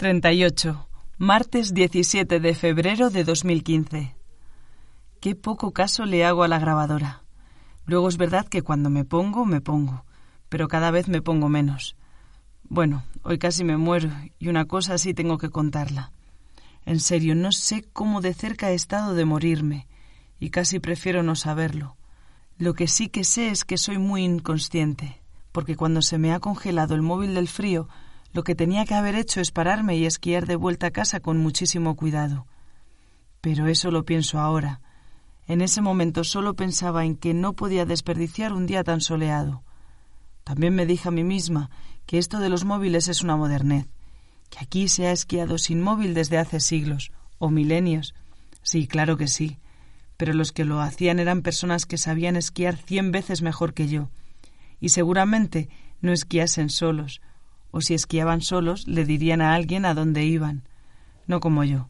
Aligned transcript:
38. 0.00 0.88
Martes 1.18 1.74
17 1.74 2.40
de 2.40 2.54
febrero 2.54 3.10
de 3.10 3.22
2015. 3.22 4.16
Qué 5.20 5.34
poco 5.34 5.72
caso 5.72 6.06
le 6.06 6.24
hago 6.24 6.42
a 6.42 6.48
la 6.48 6.58
grabadora. 6.58 7.22
Luego 7.84 8.08
es 8.08 8.16
verdad 8.16 8.48
que 8.48 8.62
cuando 8.62 8.88
me 8.88 9.04
pongo, 9.04 9.44
me 9.44 9.60
pongo, 9.60 10.06
pero 10.48 10.68
cada 10.68 10.90
vez 10.90 11.08
me 11.08 11.20
pongo 11.20 11.50
menos. 11.50 11.96
Bueno, 12.62 13.04
hoy 13.24 13.38
casi 13.38 13.62
me 13.62 13.76
muero 13.76 14.08
y 14.38 14.48
una 14.48 14.64
cosa 14.64 14.96
sí 14.96 15.12
tengo 15.12 15.36
que 15.36 15.50
contarla. 15.50 16.12
En 16.86 16.98
serio, 16.98 17.34
no 17.34 17.52
sé 17.52 17.84
cómo 17.92 18.22
de 18.22 18.32
cerca 18.32 18.70
he 18.70 18.74
estado 18.74 19.12
de 19.12 19.26
morirme 19.26 19.86
y 20.38 20.48
casi 20.48 20.80
prefiero 20.80 21.22
no 21.22 21.36
saberlo. 21.36 21.98
Lo 22.56 22.72
que 22.72 22.88
sí 22.88 23.10
que 23.10 23.22
sé 23.22 23.50
es 23.50 23.66
que 23.66 23.76
soy 23.76 23.98
muy 23.98 24.24
inconsciente, 24.24 25.20
porque 25.52 25.76
cuando 25.76 26.00
se 26.00 26.16
me 26.16 26.32
ha 26.32 26.40
congelado 26.40 26.94
el 26.94 27.02
móvil 27.02 27.34
del 27.34 27.48
frío, 27.48 27.86
lo 28.32 28.44
que 28.44 28.54
tenía 28.54 28.84
que 28.84 28.94
haber 28.94 29.14
hecho 29.14 29.40
es 29.40 29.50
pararme 29.50 29.96
y 29.96 30.06
esquiar 30.06 30.46
de 30.46 30.56
vuelta 30.56 30.88
a 30.88 30.90
casa 30.90 31.20
con 31.20 31.38
muchísimo 31.38 31.96
cuidado. 31.96 32.46
Pero 33.40 33.66
eso 33.66 33.90
lo 33.90 34.04
pienso 34.04 34.38
ahora. 34.38 34.80
En 35.46 35.62
ese 35.62 35.80
momento 35.80 36.22
solo 36.22 36.54
pensaba 36.54 37.04
en 37.04 37.16
que 37.16 37.34
no 37.34 37.54
podía 37.54 37.84
desperdiciar 37.84 38.52
un 38.52 38.66
día 38.66 38.84
tan 38.84 39.00
soleado. 39.00 39.64
También 40.44 40.74
me 40.74 40.86
dije 40.86 41.08
a 41.08 41.12
mí 41.12 41.24
misma 41.24 41.70
que 42.06 42.18
esto 42.18 42.38
de 42.38 42.48
los 42.48 42.64
móviles 42.64 43.08
es 43.08 43.22
una 43.22 43.36
modernez, 43.36 43.86
que 44.48 44.58
aquí 44.60 44.88
se 44.88 45.06
ha 45.06 45.12
esquiado 45.12 45.58
sin 45.58 45.80
móvil 45.80 46.14
desde 46.14 46.38
hace 46.38 46.60
siglos, 46.60 47.12
o 47.38 47.50
milenios. 47.50 48.14
Sí, 48.62 48.86
claro 48.86 49.16
que 49.16 49.26
sí, 49.26 49.58
pero 50.16 50.34
los 50.34 50.52
que 50.52 50.64
lo 50.64 50.80
hacían 50.80 51.18
eran 51.18 51.42
personas 51.42 51.86
que 51.86 51.98
sabían 51.98 52.36
esquiar 52.36 52.76
cien 52.76 53.10
veces 53.10 53.42
mejor 53.42 53.74
que 53.74 53.88
yo, 53.88 54.10
y 54.80 54.90
seguramente 54.90 55.68
no 56.00 56.12
esquiasen 56.12 56.68
solos, 56.68 57.20
o 57.70 57.80
si 57.80 57.94
esquiaban 57.94 58.40
solos 58.40 58.86
le 58.86 59.04
dirían 59.04 59.40
a 59.40 59.54
alguien 59.54 59.84
a 59.84 59.94
dónde 59.94 60.24
iban, 60.24 60.62
no 61.26 61.40
como 61.40 61.64
yo, 61.64 61.88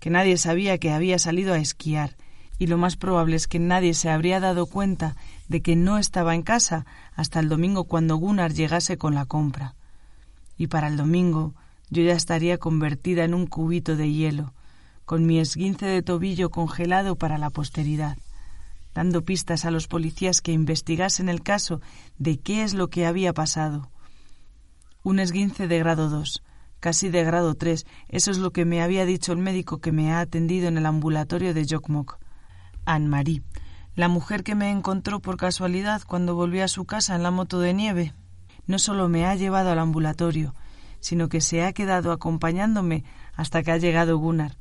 que 0.00 0.10
nadie 0.10 0.36
sabía 0.36 0.78
que 0.78 0.90
había 0.90 1.18
salido 1.18 1.54
a 1.54 1.58
esquiar, 1.58 2.16
y 2.58 2.66
lo 2.66 2.76
más 2.76 2.96
probable 2.96 3.36
es 3.36 3.48
que 3.48 3.58
nadie 3.58 3.94
se 3.94 4.10
habría 4.10 4.40
dado 4.40 4.66
cuenta 4.66 5.16
de 5.48 5.62
que 5.62 5.76
no 5.76 5.98
estaba 5.98 6.34
en 6.34 6.42
casa 6.42 6.84
hasta 7.14 7.40
el 7.40 7.48
domingo 7.48 7.84
cuando 7.84 8.16
Gunnar 8.16 8.52
llegase 8.52 8.98
con 8.98 9.14
la 9.14 9.24
compra. 9.24 9.74
Y 10.58 10.66
para 10.66 10.88
el 10.88 10.96
domingo 10.96 11.54
yo 11.88 12.02
ya 12.02 12.12
estaría 12.12 12.58
convertida 12.58 13.24
en 13.24 13.34
un 13.34 13.46
cubito 13.46 13.96
de 13.96 14.12
hielo, 14.12 14.52
con 15.04 15.26
mi 15.26 15.38
esguince 15.38 15.86
de 15.86 16.02
tobillo 16.02 16.50
congelado 16.50 17.16
para 17.16 17.38
la 17.38 17.50
posteridad, 17.50 18.18
dando 18.94 19.24
pistas 19.24 19.64
a 19.64 19.70
los 19.70 19.88
policías 19.88 20.40
que 20.40 20.52
investigasen 20.52 21.28
el 21.28 21.42
caso 21.42 21.80
de 22.18 22.38
qué 22.38 22.62
es 22.62 22.74
lo 22.74 22.88
que 22.88 23.06
había 23.06 23.32
pasado, 23.32 23.88
un 25.02 25.18
esguince 25.18 25.68
de 25.68 25.78
grado 25.78 26.08
2, 26.10 26.42
casi 26.78 27.08
de 27.08 27.24
grado 27.24 27.54
3. 27.54 27.86
Eso 28.08 28.30
es 28.30 28.38
lo 28.38 28.52
que 28.52 28.64
me 28.64 28.82
había 28.82 29.04
dicho 29.04 29.32
el 29.32 29.38
médico 29.38 29.78
que 29.78 29.92
me 29.92 30.12
ha 30.12 30.20
atendido 30.20 30.68
en 30.68 30.78
el 30.78 30.86
ambulatorio 30.86 31.54
de 31.54 31.66
Jokmok. 31.68 32.18
Anne-Marie, 32.84 33.42
la 33.94 34.08
mujer 34.08 34.42
que 34.42 34.54
me 34.54 34.70
encontró 34.70 35.20
por 35.20 35.36
casualidad 35.36 36.02
cuando 36.06 36.34
volví 36.34 36.60
a 36.60 36.68
su 36.68 36.84
casa 36.84 37.14
en 37.14 37.22
la 37.22 37.30
moto 37.30 37.60
de 37.60 37.74
nieve. 37.74 38.14
No 38.66 38.78
solo 38.78 39.08
me 39.08 39.26
ha 39.26 39.34
llevado 39.34 39.70
al 39.70 39.78
ambulatorio, 39.78 40.54
sino 41.00 41.28
que 41.28 41.40
se 41.40 41.64
ha 41.64 41.72
quedado 41.72 42.12
acompañándome 42.12 43.04
hasta 43.34 43.62
que 43.62 43.72
ha 43.72 43.78
llegado 43.78 44.18
Gunnar, 44.18 44.56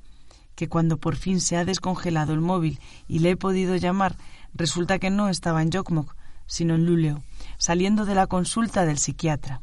que 0.55 0.67
cuando 0.69 0.97
por 0.97 1.15
fin 1.15 1.41
se 1.41 1.57
ha 1.57 1.65
descongelado 1.65 2.33
el 2.33 2.41
móvil 2.41 2.79
y 3.07 3.19
le 3.19 3.31
he 3.31 3.37
podido 3.37 3.75
llamar, 3.75 4.15
resulta 4.53 4.99
que 4.99 5.09
no 5.09 5.29
estaba 5.29 5.61
en 5.61 5.71
Jokmok, 5.71 6.15
sino 6.47 6.75
en 6.75 6.85
Luleo, 6.85 7.23
saliendo 7.57 8.05
de 8.05 8.15
la 8.15 8.27
consulta 8.27 8.85
del 8.85 8.97
psiquiatra. 8.97 9.61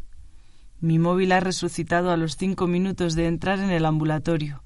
Mi 0.80 0.98
móvil 0.98 1.32
ha 1.32 1.40
resucitado 1.40 2.10
a 2.10 2.16
los 2.16 2.36
cinco 2.36 2.66
minutos 2.66 3.14
de 3.14 3.26
entrar 3.26 3.60
en 3.60 3.70
el 3.70 3.86
ambulatorio. 3.86 4.62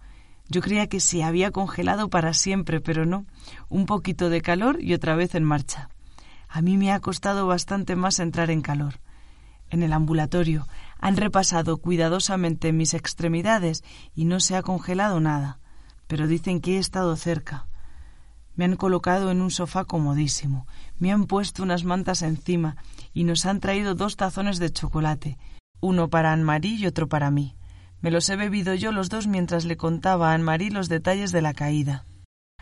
Yo 0.48 0.61
creía 0.61 0.89
que 0.89 0.98
se 0.98 1.22
había 1.22 1.53
congelado 1.53 2.11
para 2.11 2.34
siempre, 2.34 2.80
pero 2.80 3.06
no. 3.06 3.27
Un 3.69 3.86
poquito 3.86 4.28
de 4.28 4.42
calor 4.42 4.83
y 4.83 4.94
otra 4.94 5.14
vez 5.14 5.36
en 5.36 5.44
marcha. 5.44 5.88
A 6.48 6.62
mí 6.62 6.76
me 6.76 6.91
ha 6.91 6.98
costado 6.98 7.47
bastante 7.47 7.94
más 7.94 8.19
entrar 8.19 8.50
en 8.50 8.60
calor. 8.60 9.00
En 9.71 9.84
el 9.84 9.93
ambulatorio 9.93 10.66
han 10.98 11.16
repasado 11.16 11.78
cuidadosamente 11.78 12.72
mis 12.72 12.92
extremidades 12.92 13.84
y 14.16 14.25
no 14.25 14.41
se 14.41 14.56
ha 14.56 14.62
congelado 14.62 15.21
nada, 15.21 15.60
pero 16.09 16.27
dicen 16.27 16.60
que 16.60 16.77
he 16.77 16.78
estado 16.78 17.15
cerca. 17.15 17.69
Me 18.56 18.65
han 18.65 18.75
colocado 18.75 19.31
en 19.31 19.41
un 19.41 19.53
sofá 19.53 19.84
comodísimo, 19.84 20.66
me 20.98 21.12
han 21.12 21.27
puesto 21.27 21.62
unas 21.62 21.84
mantas 21.84 22.22
encima 22.22 22.77
y 23.15 23.22
nos 23.22 23.47
han 23.47 23.60
traído 23.60 23.94
dos 23.94 24.16
tazones 24.16 24.59
de 24.59 24.72
chocolate, 24.72 25.38
uno 25.80 26.08
para 26.08 26.32
Anne-Marie 26.32 26.76
y 26.76 26.86
otro 26.86 27.08
para 27.08 27.30
mí. 27.30 27.56
Me 28.00 28.10
los 28.10 28.28
he 28.28 28.36
bebido 28.36 28.74
yo 28.74 28.92
los 28.92 29.08
dos 29.08 29.26
mientras 29.26 29.64
le 29.64 29.76
contaba 29.76 30.30
a 30.30 30.34
Anne-Marie 30.34 30.70
los 30.70 30.88
detalles 30.88 31.32
de 31.32 31.42
la 31.42 31.54
caída. 31.54 32.06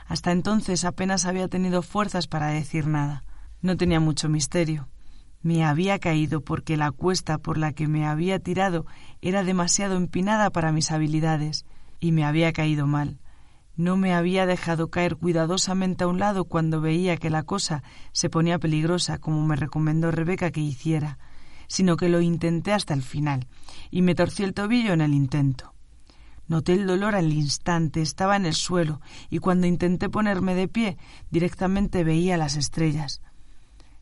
Hasta 0.06 0.32
entonces 0.32 0.84
apenas 0.84 1.26
había 1.26 1.48
tenido 1.48 1.82
fuerzas 1.82 2.26
para 2.26 2.48
decir 2.48 2.86
nada. 2.86 3.24
No 3.60 3.76
tenía 3.76 4.00
mucho 4.00 4.28
misterio. 4.28 4.88
Me 5.42 5.64
había 5.64 5.98
caído 5.98 6.40
porque 6.40 6.76
la 6.76 6.90
cuesta 6.90 7.38
por 7.38 7.58
la 7.58 7.72
que 7.72 7.86
me 7.86 8.06
había 8.06 8.38
tirado 8.38 8.86
era 9.20 9.44
demasiado 9.44 9.96
empinada 9.96 10.50
para 10.50 10.72
mis 10.72 10.90
habilidades, 10.90 11.64
y 12.00 12.12
me 12.12 12.24
había 12.24 12.52
caído 12.52 12.86
mal. 12.86 13.18
No 13.76 13.96
me 13.96 14.14
había 14.14 14.46
dejado 14.46 14.90
caer 14.90 15.16
cuidadosamente 15.16 16.02
a 16.02 16.08
un 16.08 16.18
lado 16.18 16.46
cuando 16.46 16.80
veía 16.80 17.16
que 17.16 17.30
la 17.30 17.44
cosa 17.44 17.84
se 18.12 18.28
ponía 18.28 18.58
peligrosa, 18.58 19.18
como 19.18 19.46
me 19.46 19.54
recomendó 19.54 20.10
Rebeca 20.10 20.50
que 20.50 20.60
hiciera 20.60 21.18
sino 21.68 21.96
que 21.96 22.08
lo 22.08 22.20
intenté 22.20 22.72
hasta 22.72 22.94
el 22.94 23.02
final, 23.02 23.46
y 23.90 24.02
me 24.02 24.14
torcí 24.14 24.42
el 24.42 24.54
tobillo 24.54 24.92
en 24.94 25.02
el 25.02 25.14
intento. 25.14 25.74
Noté 26.48 26.72
el 26.72 26.86
dolor 26.86 27.14
al 27.14 27.30
instante, 27.32 28.00
estaba 28.00 28.34
en 28.34 28.46
el 28.46 28.54
suelo, 28.54 29.00
y 29.28 29.38
cuando 29.38 29.66
intenté 29.66 30.08
ponerme 30.08 30.54
de 30.54 30.66
pie, 30.66 30.96
directamente 31.30 32.04
veía 32.04 32.38
las 32.38 32.56
estrellas. 32.56 33.20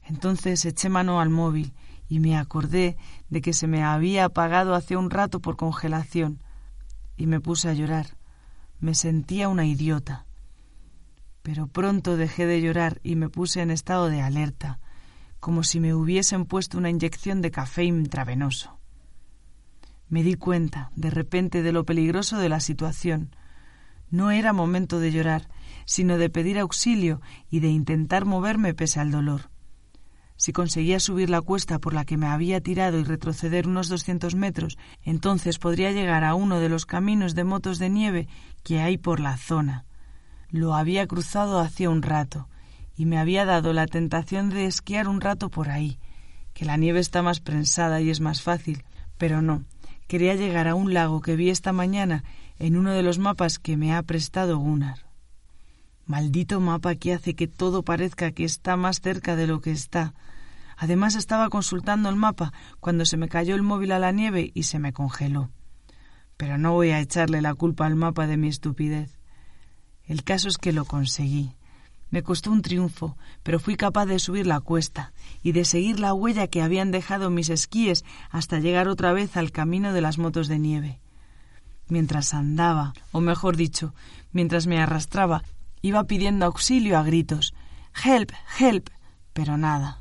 Entonces 0.04 0.65
eché 0.65 0.88
mano 0.88 1.21
al 1.21 1.28
móvil 1.28 1.75
y 2.09 2.21
me 2.21 2.37
acordé 2.37 2.97
de 3.28 3.41
que 3.41 3.53
se 3.53 3.66
me 3.66 3.83
había 3.83 4.27
apagado 4.27 4.77
hace 4.77 4.97
un 4.97 5.10
rato 5.10 5.41
por 5.41 5.56
congelación, 5.56 6.41
y 7.16 7.27
me 7.27 7.41
puse 7.41 7.69
a 7.69 7.72
llorar. 7.72 8.16
Me 8.78 8.94
sentía 8.94 9.48
una 9.48 9.66
idiota. 9.66 10.27
Pero 11.43 11.66
pronto 11.66 12.16
dejé 12.16 12.47
de 12.47 12.60
llorar 12.60 13.00
y 13.03 13.16
me 13.16 13.28
puse 13.28 13.60
en 13.60 13.72
estado 13.72 14.09
de 14.09 14.21
alerta 14.22 14.78
como 15.47 15.62
si 15.62 15.79
me 15.79 15.95
hubiesen 15.95 16.45
puesto 16.45 16.77
una 16.77 16.91
inyección 16.91 17.41
de 17.41 17.53
café 17.53 17.84
intravenoso. 17.84 18.81
Me 20.09 20.25
di 20.25 20.34
cuenta, 20.34 20.91
de 20.97 21.09
repente, 21.09 21.62
de 21.62 21.71
lo 21.71 21.84
peligroso 21.84 22.39
de 22.39 22.49
la 22.49 22.59
situación. 22.59 23.31
No 24.11 24.33
era 24.33 24.53
momento 24.53 24.99
de 24.99 25.12
llorar, 25.12 25.49
sino 25.84 26.19
de 26.19 26.31
pedir 26.31 26.59
auxilio 26.59 27.21
y 27.49 27.61
de 27.61 27.69
intentar 27.69 28.25
moverme 28.25 28.75
pese 28.75 28.99
al 28.99 29.12
dolor. 29.12 29.53
Si 30.37 30.53
conseguía 30.53 30.99
subir 30.99 31.31
la 31.31 31.41
cuesta 31.41 31.78
por 31.78 31.95
la 31.95 32.05
que 32.05 32.17
me 32.17 32.27
había 32.27 32.61
tirado 32.61 32.99
y 32.99 33.05
retroceder 33.05 33.69
unos 33.69 33.89
doscientos 33.89 34.34
metros, 34.34 34.77
entonces 35.05 35.61
podría 35.61 35.93
llegar 35.93 36.25
a 36.25 36.34
uno 36.34 36.59
de 36.59 36.69
los 36.69 36.87
caminos 36.87 37.37
de 37.37 37.45
motos 37.45 37.78
de 37.78 37.89
nieve 37.89 38.27
que 38.65 38.81
hay 38.81 38.99
por 38.99 39.21
la 39.21 39.37
zona. 39.37 39.84
Lo 40.51 40.75
había 40.75 41.07
cruzado 41.07 41.61
hacía 41.61 41.89
un 41.89 42.03
rato, 42.03 42.49
y 42.97 43.07
me 43.07 43.19
había 43.19 43.45
dado 43.45 43.73
la 43.73 43.87
tentación 43.87 44.51
de 44.51 44.67
esquiar 44.67 45.09
un 45.09 45.21
rato 45.21 45.51
por 45.51 45.69
ahí, 45.69 45.99
que 46.55 46.65
la 46.65 46.77
nieve 46.77 47.01
está 47.01 47.23
más 47.23 47.41
prensada 47.41 48.01
y 48.01 48.11
es 48.11 48.21
más 48.21 48.43
fácil, 48.43 48.84
pero 49.19 49.43
no, 49.43 49.65
quería 50.09 50.34
llegar 50.34 50.69
a 50.69 50.75
un 50.75 50.95
lago 50.95 51.21
que 51.21 51.37
vi 51.37 51.51
esta 51.51 51.73
mañana 51.73 52.25
en 52.59 52.77
uno 52.77 52.93
de 52.93 53.03
los 53.03 53.19
mapas 53.19 53.59
que 53.59 53.77
me 53.77 53.95
ha 53.95 54.03
prestado 54.03 54.59
Gunnar. 54.59 55.07
Maldito 56.07 56.61
mapa 56.61 56.95
que 56.95 57.12
hace 57.12 57.34
que 57.34 57.49
todo 57.49 57.83
parezca 57.83 58.31
que 58.31 58.45
está 58.45 58.77
más 58.77 59.01
cerca 59.01 59.34
de 59.34 59.49
lo 59.49 59.61
que 59.61 59.73
está. 59.73 60.15
Además 60.77 61.17
estaba 61.17 61.49
consultando 61.51 62.09
el 62.09 62.17
mapa 62.17 62.53
cuando 62.81 63.05
se 63.05 63.17
me 63.17 63.28
cayó 63.28 63.57
el 63.57 63.63
móvil 63.63 63.93
a 63.93 63.99
la 63.99 64.13
nieve 64.13 64.53
y 64.55 64.65
se 64.65 64.78
me 64.78 64.93
congeló. 64.93 65.51
Pero 66.37 66.59
no 66.59 66.73
voy 66.73 66.91
a 66.91 67.01
echarle 67.01 67.43
la 67.43 67.54
culpa 67.54 67.87
al 67.87 67.97
mapa 67.97 68.27
de 68.27 68.37
mi 68.37 68.48
estupidez. 68.48 69.19
El 70.04 70.22
caso 70.22 70.48
es 70.48 70.59
que 70.59 70.72
lo 70.72 70.84
conseguí. 70.84 71.57
Me 72.11 72.23
costó 72.23 72.53
un 72.53 72.63
triunfo, 72.63 73.17
pero 73.43 73.59
fui 73.59 73.77
capaz 73.77 74.07
de 74.07 74.19
subir 74.19 74.47
la 74.47 74.61
cuesta 74.61 75.13
y 75.43 75.53
de 75.53 75.65
seguir 75.65 75.99
la 75.99 76.15
huella 76.15 76.47
que 76.47 76.63
habían 76.63 76.93
dejado 76.93 77.31
mis 77.31 77.49
esquíes 77.49 78.05
hasta 78.31 78.61
llegar 78.61 78.89
otra 78.89 79.13
vez 79.13 79.37
al 79.37 79.51
camino 79.51 79.93
de 79.93 80.01
las 80.01 80.19
motos 80.19 80.47
de 80.47 80.59
nieve. 80.59 81.01
Mientras 81.89 82.33
andaba, 82.33 82.95
o 83.13 83.21
mejor 83.21 83.57
dicho, 83.57 83.93
mientras 84.33 84.67
me 84.67 84.81
arrastraba, 84.81 85.43
iba 85.83 86.05
pidiendo 86.05 86.47
auxilio 86.47 86.99
a 86.99 87.03
gritos. 87.03 87.55
Help, 88.05 88.33
help. 88.59 88.89
pero 89.33 89.57
nada. 89.57 90.01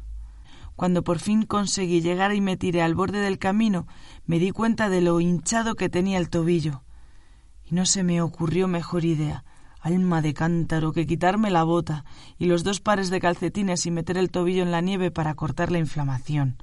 Cuando 0.76 1.04
por 1.04 1.20
fin 1.20 1.44
conseguí 1.44 2.02
llegar 2.02 2.34
y 2.36 2.42
me 2.42 2.58
tiré 2.58 2.82
al 2.82 2.96
borde 2.96 3.20
del 3.20 3.40
camino, 3.40 3.88
me 4.26 4.40
di 4.40 4.52
cuenta 4.52 4.90
de 4.90 5.02
lo 5.02 5.20
hinchado 5.22 5.76
que 5.76 5.90
tenía 5.90 6.18
el 6.18 6.30
tobillo. 6.30 6.84
Y 7.66 7.74
no 7.76 7.86
se 7.86 8.04
me 8.04 8.22
ocurrió 8.22 8.68
mejor 8.68 9.06
idea 9.06 9.44
Alma 9.86 10.24
de 10.24 10.34
cántaro, 10.34 10.94
que 10.94 11.06
quitarme 11.06 11.52
la 11.52 11.64
bota 11.64 12.06
y 12.40 12.48
los 12.48 12.64
dos 12.64 12.80
pares 12.80 13.12
de 13.12 13.20
calcetines 13.20 13.86
y 13.86 13.92
meter 13.92 14.18
el 14.18 14.32
tobillo 14.32 14.64
en 14.64 14.72
la 14.72 14.82
nieve 14.82 15.12
para 15.12 15.36
cortar 15.36 15.72
la 15.72 15.78
inflamación. 15.78 16.58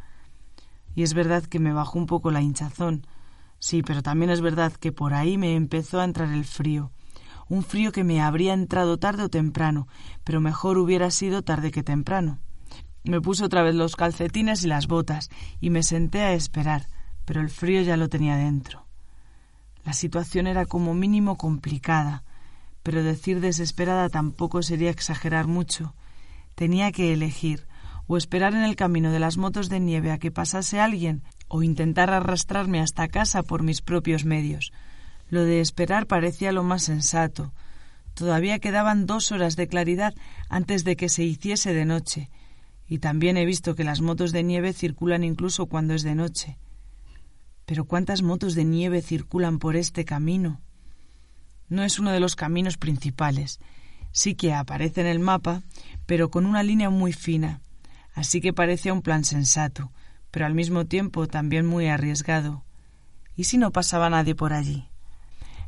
Y 0.96 1.04
es 1.04 1.14
verdad 1.14 1.44
que 1.44 1.60
me 1.60 1.72
bajó 1.72 2.00
un 2.00 2.06
poco 2.06 2.32
la 2.32 2.42
hinchazón. 2.42 3.06
Sí, 3.60 3.84
pero 3.84 4.02
también 4.02 4.32
es 4.32 4.40
verdad 4.40 4.72
que 4.72 4.90
por 4.90 5.14
ahí 5.14 5.38
me 5.38 5.54
empezó 5.54 6.00
a 6.00 6.04
entrar 6.04 6.30
el 6.30 6.44
frío. 6.44 6.90
Un 7.48 7.62
frío 7.62 7.92
que 7.92 8.02
me 8.02 8.20
habría 8.20 8.54
entrado 8.54 8.98
tarde 8.98 9.22
o 9.22 9.28
temprano, 9.28 9.86
pero 10.24 10.40
mejor 10.40 10.76
hubiera 10.76 11.12
sido 11.12 11.42
tarde 11.42 11.70
que 11.70 11.84
temprano. 11.84 12.40
Me 13.04 13.20
puse 13.20 13.44
otra 13.44 13.62
vez 13.62 13.76
los 13.76 13.94
calcetines 13.94 14.64
y 14.64 14.66
las 14.66 14.88
botas 14.88 15.30
y 15.60 15.70
me 15.70 15.84
senté 15.84 16.22
a 16.22 16.32
esperar, 16.32 16.88
pero 17.24 17.40
el 17.40 17.50
frío 17.50 17.82
ya 17.82 17.96
lo 17.96 18.08
tenía 18.08 18.34
dentro. 18.34 18.84
La 19.84 19.92
situación 19.92 20.48
era 20.48 20.66
como 20.66 20.92
mínimo 20.92 21.36
complicada, 21.36 22.24
pero 22.82 23.02
decir 23.02 23.40
desesperada 23.40 24.08
tampoco 24.08 24.62
sería 24.62 24.90
exagerar 24.90 25.46
mucho. 25.46 25.94
Tenía 26.54 26.92
que 26.92 27.12
elegir 27.12 27.66
o 28.06 28.16
esperar 28.16 28.54
en 28.54 28.62
el 28.64 28.76
camino 28.76 29.12
de 29.12 29.20
las 29.20 29.36
motos 29.36 29.68
de 29.68 29.80
nieve 29.80 30.10
a 30.10 30.18
que 30.18 30.30
pasase 30.30 30.80
alguien 30.80 31.22
o 31.48 31.62
intentar 31.62 32.10
arrastrarme 32.10 32.80
hasta 32.80 33.08
casa 33.08 33.42
por 33.42 33.62
mis 33.62 33.82
propios 33.82 34.24
medios. 34.24 34.72
Lo 35.28 35.44
de 35.44 35.60
esperar 35.60 36.06
parecía 36.06 36.52
lo 36.52 36.62
más 36.62 36.82
sensato. 36.82 37.52
Todavía 38.14 38.58
quedaban 38.58 39.06
dos 39.06 39.32
horas 39.32 39.56
de 39.56 39.68
claridad 39.68 40.14
antes 40.48 40.84
de 40.84 40.96
que 40.96 41.08
se 41.08 41.24
hiciese 41.24 41.72
de 41.72 41.84
noche, 41.84 42.30
y 42.86 42.98
también 42.98 43.36
he 43.36 43.46
visto 43.46 43.74
que 43.74 43.84
las 43.84 44.00
motos 44.00 44.32
de 44.32 44.42
nieve 44.42 44.72
circulan 44.72 45.24
incluso 45.24 45.66
cuando 45.66 45.94
es 45.94 46.02
de 46.02 46.14
noche. 46.14 46.58
Pero 47.64 47.84
¿cuántas 47.86 48.22
motos 48.22 48.54
de 48.54 48.64
nieve 48.64 49.00
circulan 49.00 49.58
por 49.58 49.76
este 49.76 50.04
camino? 50.04 50.60
No 51.72 51.84
es 51.84 51.98
uno 51.98 52.10
de 52.10 52.20
los 52.20 52.36
caminos 52.36 52.76
principales. 52.76 53.58
Sí 54.10 54.34
que 54.34 54.52
aparece 54.52 55.00
en 55.00 55.06
el 55.06 55.20
mapa, 55.20 55.62
pero 56.04 56.30
con 56.30 56.44
una 56.44 56.62
línea 56.62 56.90
muy 56.90 57.14
fina, 57.14 57.62
así 58.12 58.42
que 58.42 58.52
parece 58.52 58.92
un 58.92 59.00
plan 59.00 59.24
sensato, 59.24 59.90
pero 60.30 60.44
al 60.44 60.52
mismo 60.52 60.84
tiempo 60.84 61.28
también 61.28 61.64
muy 61.64 61.86
arriesgado. 61.86 62.62
¿Y 63.36 63.44
si 63.44 63.56
no 63.56 63.70
pasaba 63.70 64.10
nadie 64.10 64.34
por 64.34 64.52
allí? 64.52 64.90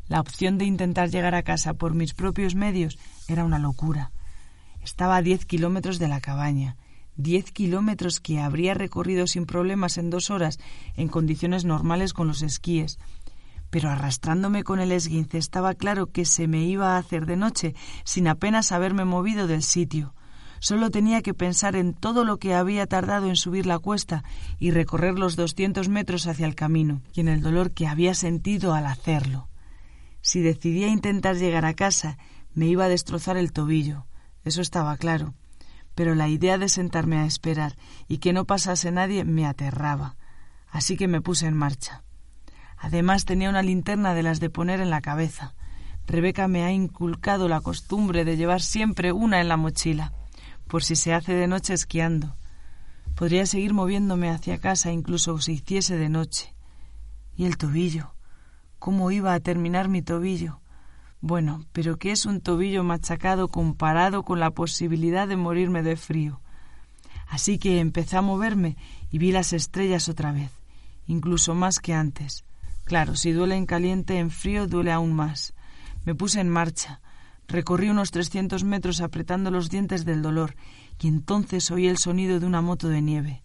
La 0.06 0.20
opción 0.20 0.58
de 0.58 0.66
intentar 0.66 1.08
llegar 1.08 1.34
a 1.34 1.42
casa 1.42 1.72
por 1.72 1.94
mis 1.94 2.12
propios 2.12 2.54
medios 2.54 2.98
era 3.26 3.42
una 3.42 3.58
locura. 3.58 4.12
Estaba 4.82 5.16
a 5.16 5.22
diez 5.22 5.46
kilómetros 5.46 5.98
de 5.98 6.08
la 6.08 6.20
cabaña, 6.20 6.76
diez 7.16 7.50
kilómetros 7.50 8.20
que 8.20 8.40
habría 8.40 8.74
recorrido 8.74 9.26
sin 9.26 9.46
problemas 9.46 9.96
en 9.96 10.10
dos 10.10 10.28
horas 10.28 10.58
en 10.98 11.08
condiciones 11.08 11.64
normales 11.64 12.12
con 12.12 12.28
los 12.28 12.42
esquíes. 12.42 12.98
Pero 13.74 13.90
arrastrándome 13.90 14.62
con 14.62 14.78
el 14.78 14.92
esguince 14.92 15.36
estaba 15.36 15.74
claro 15.74 16.06
que 16.06 16.24
se 16.24 16.46
me 16.46 16.62
iba 16.62 16.94
a 16.94 16.96
hacer 16.96 17.26
de 17.26 17.34
noche 17.34 17.74
sin 18.04 18.28
apenas 18.28 18.70
haberme 18.70 19.04
movido 19.04 19.48
del 19.48 19.64
sitio. 19.64 20.14
Solo 20.60 20.90
tenía 20.90 21.22
que 21.22 21.34
pensar 21.34 21.74
en 21.74 21.92
todo 21.92 22.24
lo 22.24 22.38
que 22.38 22.54
había 22.54 22.86
tardado 22.86 23.28
en 23.28 23.34
subir 23.34 23.66
la 23.66 23.80
cuesta 23.80 24.22
y 24.60 24.70
recorrer 24.70 25.18
los 25.18 25.34
doscientos 25.34 25.88
metros 25.88 26.28
hacia 26.28 26.46
el 26.46 26.54
camino, 26.54 27.02
y 27.14 27.20
en 27.22 27.26
el 27.26 27.40
dolor 27.40 27.72
que 27.72 27.88
había 27.88 28.14
sentido 28.14 28.74
al 28.74 28.86
hacerlo. 28.86 29.48
Si 30.20 30.40
decidía 30.40 30.86
intentar 30.86 31.34
llegar 31.34 31.64
a 31.64 31.74
casa, 31.74 32.16
me 32.54 32.68
iba 32.68 32.84
a 32.84 32.88
destrozar 32.88 33.36
el 33.36 33.50
tobillo. 33.50 34.06
Eso 34.44 34.60
estaba 34.62 34.96
claro. 34.98 35.34
Pero 35.96 36.14
la 36.14 36.28
idea 36.28 36.58
de 36.58 36.68
sentarme 36.68 37.16
a 37.16 37.26
esperar 37.26 37.74
y 38.06 38.18
que 38.18 38.32
no 38.32 38.44
pasase 38.44 38.92
nadie 38.92 39.24
me 39.24 39.46
aterraba. 39.46 40.14
Así 40.68 40.96
que 40.96 41.08
me 41.08 41.20
puse 41.20 41.48
en 41.48 41.56
marcha. 41.56 42.03
Además 42.78 43.24
tenía 43.24 43.50
una 43.50 43.62
linterna 43.62 44.14
de 44.14 44.22
las 44.22 44.40
de 44.40 44.50
poner 44.50 44.80
en 44.80 44.90
la 44.90 45.00
cabeza. 45.00 45.54
Rebeca 46.06 46.48
me 46.48 46.64
ha 46.64 46.72
inculcado 46.72 47.48
la 47.48 47.60
costumbre 47.60 48.24
de 48.24 48.36
llevar 48.36 48.60
siempre 48.60 49.12
una 49.12 49.40
en 49.40 49.48
la 49.48 49.56
mochila 49.56 50.12
por 50.66 50.82
si 50.82 50.96
se 50.96 51.14
hace 51.14 51.34
de 51.34 51.46
noche 51.46 51.74
esquiando. 51.74 52.36
Podría 53.14 53.46
seguir 53.46 53.74
moviéndome 53.74 54.30
hacia 54.30 54.58
casa 54.58 54.90
incluso 54.90 55.38
si 55.40 55.52
hiciese 55.52 55.96
de 55.96 56.08
noche. 56.08 56.54
Y 57.36 57.44
el 57.44 57.56
tobillo. 57.56 58.14
¿Cómo 58.78 59.10
iba 59.10 59.34
a 59.34 59.40
terminar 59.40 59.88
mi 59.88 60.02
tobillo? 60.02 60.60
Bueno, 61.20 61.64
pero 61.72 61.96
¿qué 61.96 62.10
es 62.10 62.26
un 62.26 62.40
tobillo 62.40 62.84
machacado 62.84 63.48
comparado 63.48 64.24
con 64.24 64.40
la 64.40 64.50
posibilidad 64.50 65.26
de 65.26 65.36
morirme 65.36 65.82
de 65.82 65.96
frío? 65.96 66.40
Así 67.28 67.58
que 67.58 67.80
empecé 67.80 68.16
a 68.16 68.22
moverme 68.22 68.76
y 69.10 69.18
vi 69.18 69.32
las 69.32 69.52
estrellas 69.52 70.08
otra 70.08 70.32
vez, 70.32 70.50
incluso 71.06 71.54
más 71.54 71.80
que 71.80 71.94
antes. 71.94 72.44
Claro, 72.84 73.16
si 73.16 73.32
duele 73.32 73.56
en 73.56 73.66
caliente, 73.66 74.18
en 74.18 74.30
frío 74.30 74.66
duele 74.66 74.92
aún 74.92 75.12
más. 75.12 75.54
Me 76.04 76.14
puse 76.14 76.40
en 76.40 76.48
marcha, 76.48 77.00
Recorrí 77.46 77.90
unos 77.90 78.10
trescientos 78.10 78.64
metros 78.64 79.00
apretando 79.00 79.50
los 79.50 79.68
dientes 79.68 80.04
del 80.04 80.22
dolor, 80.22 80.56
y 81.00 81.08
entonces 81.08 81.70
oí 81.70 81.86
el 81.86 81.98
sonido 81.98 82.40
de 82.40 82.46
una 82.46 82.62
moto 82.62 82.88
de 82.88 83.02
nieve. 83.02 83.42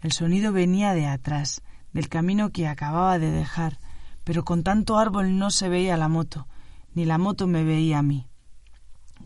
El 0.00 0.12
sonido 0.12 0.52
venía 0.52 0.94
de 0.94 1.06
atrás, 1.06 1.62
del 1.92 2.08
camino 2.08 2.50
que 2.50 2.66
acababa 2.66 3.18
de 3.18 3.30
dejar, 3.30 3.78
pero 4.24 4.44
con 4.44 4.62
tanto 4.62 4.98
árbol 4.98 5.38
no 5.38 5.50
se 5.50 5.68
veía 5.68 5.96
la 5.96 6.08
moto, 6.08 6.48
ni 6.94 7.04
la 7.04 7.18
moto 7.18 7.46
me 7.46 7.64
veía 7.64 7.98
a 7.98 8.02
mí. 8.02 8.26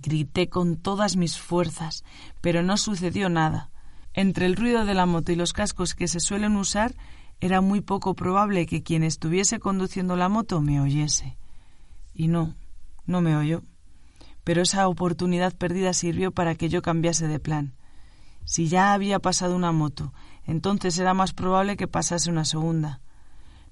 Grité 0.02 0.48
con 0.48 0.76
todas 0.76 1.16
mis 1.16 1.38
fuerzas, 1.38 2.04
pero 2.40 2.62
no 2.62 2.76
sucedió 2.76 3.28
nada. 3.28 3.70
Entre 4.14 4.46
el 4.46 4.56
ruido 4.56 4.84
de 4.84 4.94
la 4.94 5.06
moto 5.06 5.32
y 5.32 5.36
los 5.36 5.52
cascos 5.52 5.94
que 5.94 6.08
se 6.08 6.20
suelen 6.20 6.56
usar, 6.56 6.94
era 7.40 7.60
muy 7.60 7.80
poco 7.80 8.14
probable 8.14 8.66
que 8.66 8.82
quien 8.82 9.02
estuviese 9.02 9.58
conduciendo 9.58 10.16
la 10.16 10.28
moto 10.28 10.60
me 10.60 10.80
oyese. 10.80 11.36
Y 12.14 12.28
no, 12.28 12.54
no 13.06 13.20
me 13.20 13.36
oyó 13.36 13.62
pero 14.46 14.62
esa 14.62 14.86
oportunidad 14.86 15.56
perdida 15.56 15.92
sirvió 15.92 16.30
para 16.30 16.54
que 16.54 16.68
yo 16.68 16.80
cambiase 16.80 17.26
de 17.26 17.40
plan. 17.40 17.74
Si 18.44 18.68
ya 18.68 18.92
había 18.92 19.18
pasado 19.18 19.56
una 19.56 19.72
moto, 19.72 20.12
entonces 20.44 20.96
era 21.00 21.14
más 21.14 21.32
probable 21.32 21.76
que 21.76 21.88
pasase 21.88 22.30
una 22.30 22.44
segunda. 22.44 23.00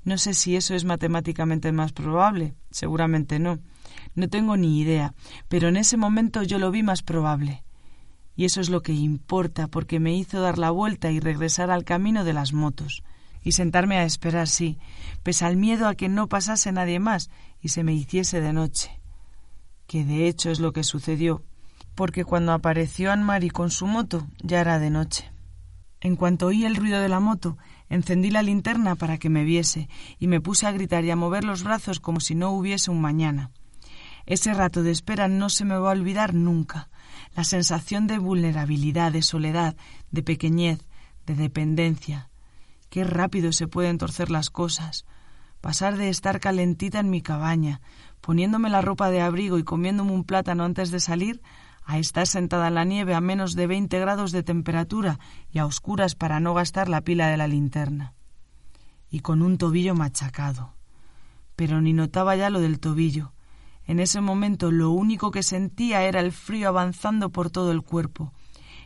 No 0.03 0.19
sé 0.19 0.35
si 0.35 0.57
eso 0.57 0.75
es 0.75 0.85
matemáticamente 0.85 1.71
más 1.71 1.93
probable, 1.93 2.57
seguramente 2.73 3.39
no. 3.39 3.61
No 4.17 4.29
tengo 4.29 4.57
ni 4.57 4.81
idea, 4.81 5.15
pero 5.47 5.69
en 5.69 5.77
ese 5.77 5.97
momento 5.97 6.43
yo 6.43 6.59
lo 6.59 6.73
vi 6.73 6.83
más 6.83 7.05
probable. 7.05 7.63
Y 8.35 8.45
eso 8.45 8.61
es 8.61 8.69
lo 8.69 8.83
que 8.83 8.95
importa, 8.95 9.69
porque 9.69 10.01
me 10.01 10.17
hizo 10.17 10.41
dar 10.41 10.59
la 10.59 10.73
vuelta 10.73 11.13
y 11.13 11.21
regresar 11.21 11.71
al 11.71 11.85
camino 11.85 12.25
de 12.25 12.33
las 12.33 12.53
motos, 12.53 13.05
y 13.45 13.53
sentarme 13.53 13.99
a 13.99 14.05
esperar, 14.05 14.49
sí, 14.49 14.79
pese 15.23 15.45
al 15.45 15.57
miedo 15.57 15.87
a 15.87 15.95
que 15.95 16.09
no 16.09 16.29
pasase 16.29 16.73
nadie 16.73 16.99
más 16.99 17.31
y 17.61 17.69
se 17.69 17.85
me 17.85 17.95
hiciese 17.95 18.41
de 18.41 18.53
noche 18.53 18.99
que 19.87 20.05
de 20.05 20.29
hecho 20.29 20.51
es 20.51 20.61
lo 20.61 20.73
que 20.73 20.85
sucedió, 20.85 21.43
porque 21.95 22.25
cuando 22.25 22.53
apareció 22.53 23.13
Anne-Marie 23.13 23.51
con 23.51 23.71
su 23.71 23.87
moto 23.87 24.27
ya 24.43 24.61
era 24.61 24.79
de 24.79 24.91
noche. 24.91 25.31
En 26.01 26.17
cuanto 26.17 26.47
oí 26.47 26.65
el 26.65 26.77
ruido 26.77 27.01
de 27.01 27.09
la 27.09 27.21
moto, 27.21 27.57
encendí 27.89 28.31
la 28.31 28.43
linterna 28.43 28.95
para 28.95 29.19
que 29.19 29.31
me 29.31 29.45
viese 29.45 29.89
y 30.19 30.27
me 30.27 30.41
puse 30.41 30.67
a 30.67 30.73
gritar 30.73 31.05
y 31.05 31.11
a 31.11 31.17
mover 31.17 31.45
los 31.45 31.63
brazos 31.63 32.01
como 32.01 32.21
si 32.21 32.35
no 32.35 32.51
hubiese 32.51 32.91
un 32.91 33.01
mañana. 33.01 33.51
Ese 34.27 34.53
rato 34.53 34.83
de 34.83 34.91
espera 34.91 35.29
no 35.29 35.49
se 35.49 35.65
me 35.65 35.77
va 35.77 35.91
a 35.91 35.93
olvidar 35.93 36.35
nunca. 36.35 36.89
La 37.35 37.45
sensación 37.45 38.07
de 38.07 38.19
vulnerabilidad, 38.19 39.13
de 39.13 39.23
soledad, 39.23 39.77
de 40.11 40.23
pequeñez, 40.23 40.81
de 41.27 41.35
dependencia. 41.35 42.31
Qué 42.95 43.03
rápido 43.03 43.51
se 43.51 43.67
pueden 43.67 43.99
torcer 43.99 44.31
las 44.31 44.51
cosas. 44.51 45.05
Pasar 45.61 45.97
de 45.97 46.11
estar 46.11 46.39
calentita 46.39 47.01
en 47.01 47.11
mi 47.11 47.23
cabaña, 47.23 47.81
poniéndome 48.21 48.71
la 48.71 48.83
ropa 48.83 49.11
de 49.11 49.21
abrigo 49.21 49.59
y 49.59 49.65
comiéndome 49.65 50.13
un 50.13 50.23
plátano 50.23 50.63
antes 50.63 50.93
de 50.93 51.01
salir, 51.01 51.43
a 51.85 51.99
estar 51.99 52.29
sentada 52.29 52.69
en 52.69 52.77
la 52.77 52.85
nieve 52.85 53.17
a 53.17 53.21
menos 53.21 53.57
de 53.57 53.67
veinte 53.67 53.99
grados 53.99 54.31
de 54.31 54.45
temperatura 54.45 55.19
y 55.51 55.59
a 55.59 55.67
oscuras 55.67 56.15
para 56.15 56.39
no 56.39 56.55
gastar 56.55 56.89
la 56.89 57.01
pila 57.01 57.27
de 57.27 57.37
la 57.37 57.49
linterna. 57.49 58.15
Y 59.11 59.19
con 59.19 59.43
un 59.43 59.59
tobillo 59.59 59.97
machacado. 59.97 60.75
Pero 61.57 61.81
ni 61.81 61.95
notaba 61.95 62.37
ya 62.37 62.49
lo 62.49 62.61
del 62.61 62.79
tobillo. 62.79 63.33
En 63.89 63.99
ese 63.99 64.21
momento 64.21 64.71
lo 64.71 64.93
único 64.93 65.33
que 65.33 65.43
sentía 65.43 66.05
era 66.05 66.21
el 66.21 66.31
frío 66.31 66.69
avanzando 66.69 67.31
por 67.31 67.51
todo 67.51 67.73
el 67.73 67.83
cuerpo, 67.83 68.33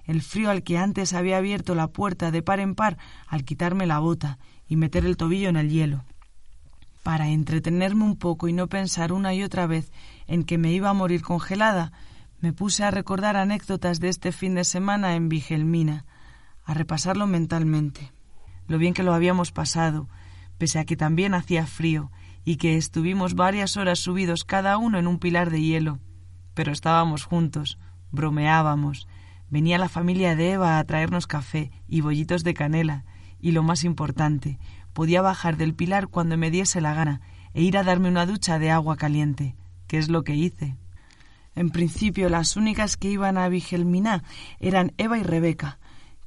el 0.08 0.22
frío 0.22 0.50
al 0.50 0.64
que 0.64 0.76
antes 0.76 1.12
había 1.12 1.36
abierto 1.36 1.76
la 1.76 1.86
puerta 1.86 2.32
de 2.32 2.42
par 2.42 2.58
en 2.58 2.74
par 2.74 2.98
al 3.28 3.44
quitarme 3.44 3.86
la 3.86 4.00
bota 4.00 4.40
y 4.66 4.74
meter 4.74 5.06
el 5.06 5.16
tobillo 5.16 5.48
en 5.48 5.56
el 5.56 5.70
hielo 5.70 6.04
para 7.08 7.28
entretenerme 7.28 8.04
un 8.04 8.16
poco 8.16 8.48
y 8.48 8.52
no 8.52 8.66
pensar 8.66 9.14
una 9.14 9.32
y 9.32 9.42
otra 9.42 9.66
vez 9.66 9.90
en 10.26 10.44
que 10.44 10.58
me 10.58 10.72
iba 10.72 10.90
a 10.90 10.92
morir 10.92 11.22
congelada, 11.22 11.90
me 12.38 12.52
puse 12.52 12.84
a 12.84 12.90
recordar 12.90 13.34
anécdotas 13.34 13.98
de 13.98 14.10
este 14.10 14.30
fin 14.30 14.54
de 14.56 14.64
semana 14.64 15.14
en 15.14 15.30
Vigelmina, 15.30 16.04
a 16.66 16.74
repasarlo 16.74 17.26
mentalmente. 17.26 18.12
Lo 18.66 18.76
bien 18.76 18.92
que 18.92 19.02
lo 19.02 19.14
habíamos 19.14 19.52
pasado, 19.52 20.06
pese 20.58 20.78
a 20.78 20.84
que 20.84 20.98
también 20.98 21.32
hacía 21.32 21.66
frío 21.66 22.10
y 22.44 22.56
que 22.56 22.76
estuvimos 22.76 23.34
varias 23.34 23.78
horas 23.78 24.00
subidos 24.00 24.44
cada 24.44 24.76
uno 24.76 24.98
en 24.98 25.06
un 25.06 25.18
pilar 25.18 25.48
de 25.48 25.62
hielo. 25.62 26.00
Pero 26.52 26.72
estábamos 26.72 27.24
juntos, 27.24 27.78
bromeábamos. 28.10 29.08
Venía 29.50 29.78
la 29.78 29.88
familia 29.88 30.36
de 30.36 30.52
Eva 30.52 30.78
a 30.78 30.84
traernos 30.84 31.26
café 31.26 31.70
y 31.86 32.00
bollitos 32.00 32.44
de 32.44 32.54
canela, 32.54 33.04
y 33.40 33.52
lo 33.52 33.62
más 33.62 33.84
importante, 33.84 34.58
podía 34.92 35.22
bajar 35.22 35.56
del 35.56 35.74
pilar 35.74 36.08
cuando 36.08 36.36
me 36.36 36.50
diese 36.50 36.80
la 36.80 36.94
gana 36.94 37.20
e 37.54 37.62
ir 37.62 37.78
a 37.78 37.84
darme 37.84 38.08
una 38.08 38.26
ducha 38.26 38.58
de 38.58 38.70
agua 38.70 38.96
caliente, 38.96 39.56
que 39.86 39.98
es 39.98 40.08
lo 40.08 40.24
que 40.24 40.34
hice. 40.34 40.76
En 41.54 41.70
principio 41.70 42.28
las 42.28 42.56
únicas 42.56 42.96
que 42.96 43.10
iban 43.10 43.38
a 43.38 43.48
Vigelminá 43.48 44.22
eran 44.60 44.92
Eva 44.98 45.18
y 45.18 45.22
Rebeca, 45.22 45.78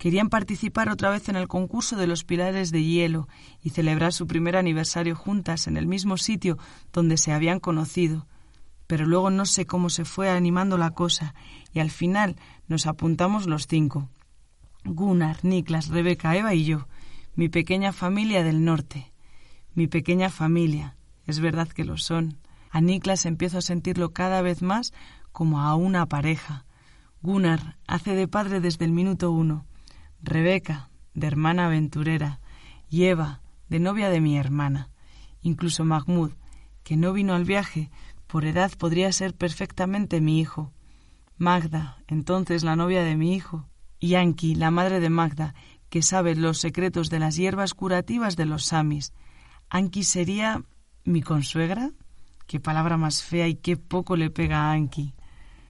Querían 0.02 0.30
participar 0.30 0.90
otra 0.90 1.12
vez 1.12 1.30
en 1.30 1.36
el 1.36 1.48
concurso 1.48 1.96
de 1.96 2.08
los 2.08 2.24
pilares 2.24 2.72
de 2.72 2.84
hielo 2.84 3.28
y 3.62 3.70
celebrar 3.70 4.14
su 4.14 4.26
primer 4.26 4.58
aniversario 4.58 5.16
juntas 5.16 5.68
en 5.68 5.78
el 5.78 5.86
mismo 5.86 6.18
sitio 6.18 6.58
donde 6.92 7.18
se 7.18 7.34
habían 7.34 7.60
conocido. 7.60 8.26
Pero 8.92 9.06
luego 9.06 9.30
no 9.30 9.46
sé 9.46 9.66
cómo 9.66 9.90
se 9.90 10.04
fue 10.04 10.30
animando 10.30 10.78
la 10.78 10.92
cosa 10.92 11.34
y 11.72 11.80
al 11.80 11.92
final 11.92 12.36
nos 12.68 12.88
apuntamos 12.88 13.48
los 13.48 13.66
cinco. 13.66 14.10
Gunnar, 14.84 15.46
Niklas, 15.46 15.88
Rebeca, 15.88 16.36
Eva 16.36 16.54
y 16.54 16.66
yo, 16.66 16.90
mi 17.34 17.48
pequeña 17.48 17.94
familia 17.94 18.44
del 18.44 18.66
norte. 18.66 19.14
Mi 19.76 19.88
pequeña 19.88 20.30
familia, 20.30 20.98
es 21.26 21.40
verdad 21.40 21.70
que 21.70 21.86
lo 21.86 21.96
son. 21.96 22.38
A 22.70 22.82
Niklas 22.82 23.26
empiezo 23.26 23.60
a 23.60 23.62
sentirlo 23.62 24.12
cada 24.12 24.42
vez 24.42 24.62
más 24.62 24.92
como 25.32 25.62
a 25.62 25.74
una 25.76 26.06
pareja. 26.08 26.66
Gunnar 27.22 27.78
hace 27.88 28.14
de 28.14 28.28
padre 28.28 28.60
desde 28.60 28.84
el 28.84 28.92
minuto 28.92 29.32
uno. 29.32 29.66
Rebeca, 30.22 30.90
de 31.14 31.28
hermana 31.28 31.68
aventurera, 31.68 32.42
y 32.90 33.06
Eva, 33.06 33.40
de 33.70 33.80
novia 33.80 34.10
de 34.10 34.20
mi 34.20 34.38
hermana. 34.38 34.90
Incluso 35.42 35.86
Mahmoud, 35.86 36.34
que 36.84 36.98
no 36.98 37.14
vino 37.14 37.34
al 37.36 37.46
viaje, 37.46 37.90
por 38.32 38.46
edad 38.46 38.72
podría 38.78 39.12
ser 39.12 39.36
perfectamente 39.36 40.22
mi 40.22 40.40
hijo. 40.40 40.72
Magda, 41.38 41.98
entonces 42.08 42.64
la 42.64 42.76
novia 42.76 43.04
de 43.04 43.16
mi 43.16 43.36
hijo. 43.36 43.68
Y 44.00 44.16
Anki, 44.16 44.56
la 44.56 44.72
madre 44.72 45.00
de 45.00 45.10
Magda, 45.10 45.54
que 45.90 46.02
sabe 46.02 46.36
los 46.36 46.60
secretos 46.60 47.10
de 47.10 47.20
las 47.20 47.36
hierbas 47.36 47.74
curativas 47.74 48.36
de 48.36 48.46
los 48.46 48.66
samis. 48.66 49.14
Anki 49.70 50.04
sería 50.04 50.64
mi 51.04 51.22
consuegra. 51.22 51.92
Qué 52.48 52.60
palabra 52.60 52.98
más 52.98 53.22
fea 53.22 53.48
y 53.48 53.56
qué 53.56 53.78
poco 53.78 54.16
le 54.16 54.30
pega 54.30 54.64
a 54.64 54.72
Anki. 54.72 55.14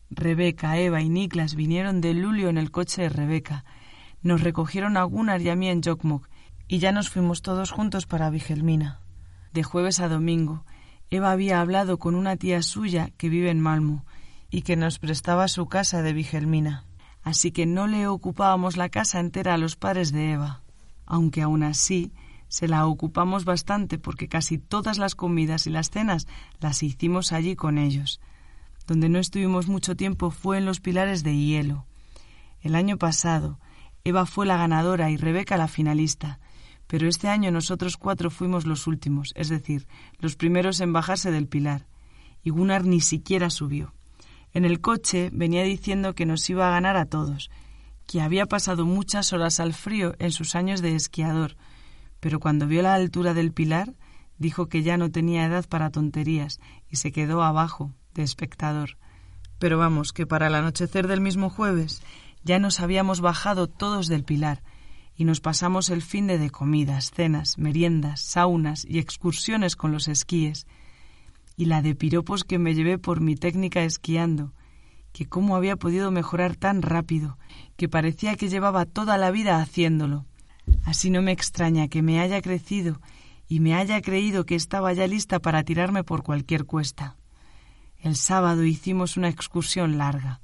Rebeca, 0.09 0.77
Eva 0.77 1.01
y 1.01 1.09
Niklas 1.09 1.55
vinieron 1.55 2.01
de 2.01 2.13
Lulio 2.13 2.49
en 2.49 2.57
el 2.57 2.71
coche 2.71 3.03
de 3.03 3.09
Rebeca 3.09 3.65
nos 4.23 4.41
recogieron 4.41 4.97
a 4.97 5.03
Gunnar 5.03 5.41
y 5.41 5.49
a 5.49 5.55
mí 5.55 5.67
en 5.67 5.81
Jokmok 5.81 6.27
y 6.67 6.79
ya 6.79 6.91
nos 6.91 7.09
fuimos 7.09 7.41
todos 7.41 7.71
juntos 7.71 8.05
para 8.05 8.29
Vigelmina. 8.29 9.01
De 9.51 9.63
jueves 9.63 9.99
a 9.99 10.07
domingo, 10.07 10.65
Eva 11.13 11.31
había 11.31 11.59
hablado 11.59 11.99
con 11.99 12.15
una 12.15 12.37
tía 12.37 12.61
suya 12.61 13.11
que 13.17 13.27
vive 13.27 13.49
en 13.49 13.59
Malmo 13.59 14.05
y 14.49 14.61
que 14.61 14.77
nos 14.77 14.97
prestaba 14.97 15.49
su 15.49 15.67
casa 15.67 16.01
de 16.01 16.13
Vigelmina. 16.13 16.85
Así 17.21 17.51
que 17.51 17.65
no 17.65 17.85
le 17.85 18.07
ocupábamos 18.07 18.77
la 18.77 18.87
casa 18.87 19.19
entera 19.19 19.53
a 19.53 19.57
los 19.57 19.75
padres 19.75 20.13
de 20.13 20.31
Eva, 20.31 20.61
aunque 21.05 21.41
aún 21.41 21.63
así 21.63 22.13
se 22.47 22.69
la 22.69 22.87
ocupamos 22.87 23.43
bastante 23.43 23.97
porque 23.99 24.29
casi 24.29 24.57
todas 24.57 24.97
las 24.97 25.15
comidas 25.15 25.67
y 25.67 25.69
las 25.69 25.89
cenas 25.89 26.27
las 26.61 26.81
hicimos 26.81 27.33
allí 27.33 27.57
con 27.57 27.77
ellos. 27.77 28.21
Donde 28.87 29.09
no 29.09 29.19
estuvimos 29.19 29.67
mucho 29.67 29.97
tiempo 29.97 30.31
fue 30.31 30.59
en 30.59 30.65
los 30.65 30.79
pilares 30.79 31.23
de 31.23 31.35
hielo. 31.35 31.85
El 32.61 32.73
año 32.73 32.97
pasado, 32.97 33.59
Eva 34.05 34.25
fue 34.25 34.45
la 34.45 34.55
ganadora 34.55 35.11
y 35.11 35.17
Rebeca 35.17 35.57
la 35.57 35.67
finalista, 35.67 36.39
pero 36.91 37.07
este 37.07 37.29
año 37.29 37.51
nosotros 37.51 37.95
cuatro 37.95 38.29
fuimos 38.29 38.65
los 38.65 38.85
últimos, 38.85 39.31
es 39.37 39.47
decir, 39.47 39.87
los 40.19 40.35
primeros 40.35 40.81
en 40.81 40.91
bajarse 40.91 41.31
del 41.31 41.47
pilar, 41.47 41.87
y 42.43 42.49
Gunnar 42.49 42.83
ni 42.83 42.99
siquiera 42.99 43.49
subió. 43.49 43.93
En 44.51 44.65
el 44.65 44.81
coche 44.81 45.29
venía 45.31 45.63
diciendo 45.63 46.15
que 46.15 46.25
nos 46.25 46.49
iba 46.49 46.67
a 46.67 46.71
ganar 46.71 46.97
a 46.97 47.05
todos, 47.05 47.49
que 48.07 48.19
había 48.19 48.45
pasado 48.45 48.85
muchas 48.85 49.31
horas 49.31 49.61
al 49.61 49.73
frío 49.73 50.15
en 50.19 50.33
sus 50.33 50.53
años 50.53 50.81
de 50.81 50.93
esquiador, 50.93 51.55
pero 52.19 52.41
cuando 52.41 52.67
vio 52.67 52.81
la 52.81 52.93
altura 52.93 53.33
del 53.33 53.53
pilar, 53.53 53.93
dijo 54.37 54.67
que 54.67 54.83
ya 54.83 54.97
no 54.97 55.11
tenía 55.11 55.45
edad 55.45 55.65
para 55.69 55.91
tonterías 55.91 56.59
y 56.89 56.97
se 56.97 57.13
quedó 57.13 57.41
abajo, 57.41 57.93
de 58.13 58.23
espectador. 58.23 58.97
Pero 59.59 59.77
vamos, 59.77 60.11
que 60.11 60.27
para 60.27 60.47
el 60.47 60.55
anochecer 60.55 61.07
del 61.07 61.21
mismo 61.21 61.49
jueves 61.49 62.03
ya 62.43 62.59
nos 62.59 62.81
habíamos 62.81 63.21
bajado 63.21 63.67
todos 63.67 64.07
del 64.07 64.25
pilar 64.25 64.61
y 65.15 65.25
nos 65.25 65.41
pasamos 65.41 65.89
el 65.89 66.01
fin 66.01 66.27
de, 66.27 66.37
de 66.37 66.49
comidas, 66.49 67.11
cenas, 67.11 67.57
meriendas, 67.57 68.21
saunas 68.21 68.85
y 68.85 68.99
excursiones 68.99 69.75
con 69.75 69.91
los 69.91 70.07
esquíes, 70.07 70.67
y 71.57 71.65
la 71.65 71.81
de 71.81 71.95
piropos 71.95 72.43
que 72.43 72.57
me 72.57 72.73
llevé 72.73 72.97
por 72.97 73.21
mi 73.21 73.35
técnica 73.35 73.83
esquiando, 73.83 74.53
que 75.11 75.27
cómo 75.27 75.55
había 75.55 75.75
podido 75.75 76.11
mejorar 76.11 76.55
tan 76.55 76.81
rápido, 76.81 77.37
que 77.75 77.89
parecía 77.89 78.35
que 78.35 78.49
llevaba 78.49 78.85
toda 78.85 79.17
la 79.17 79.31
vida 79.31 79.61
haciéndolo. 79.61 80.25
Así 80.85 81.09
no 81.09 81.21
me 81.21 81.31
extraña 81.31 81.87
que 81.87 82.01
me 82.01 82.19
haya 82.19 82.41
crecido 82.41 83.01
y 83.47 83.59
me 83.59 83.75
haya 83.75 84.01
creído 84.01 84.45
que 84.45 84.55
estaba 84.55 84.93
ya 84.93 85.07
lista 85.07 85.39
para 85.39 85.63
tirarme 85.63 86.03
por 86.03 86.23
cualquier 86.23 86.65
cuesta. 86.65 87.17
El 87.99 88.15
sábado 88.15 88.63
hicimos 88.63 89.17
una 89.17 89.29
excursión 89.29 89.97
larga, 89.97 90.41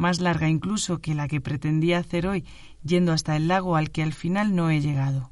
más 0.00 0.20
larga 0.20 0.48
incluso 0.48 0.98
que 0.98 1.14
la 1.14 1.28
que 1.28 1.40
pretendía 1.40 1.98
hacer 1.98 2.26
hoy, 2.26 2.44
yendo 2.82 3.12
hasta 3.12 3.36
el 3.36 3.48
lago 3.48 3.76
al 3.76 3.90
que 3.90 4.02
al 4.02 4.12
final 4.12 4.56
no 4.56 4.70
he 4.70 4.80
llegado. 4.80 5.30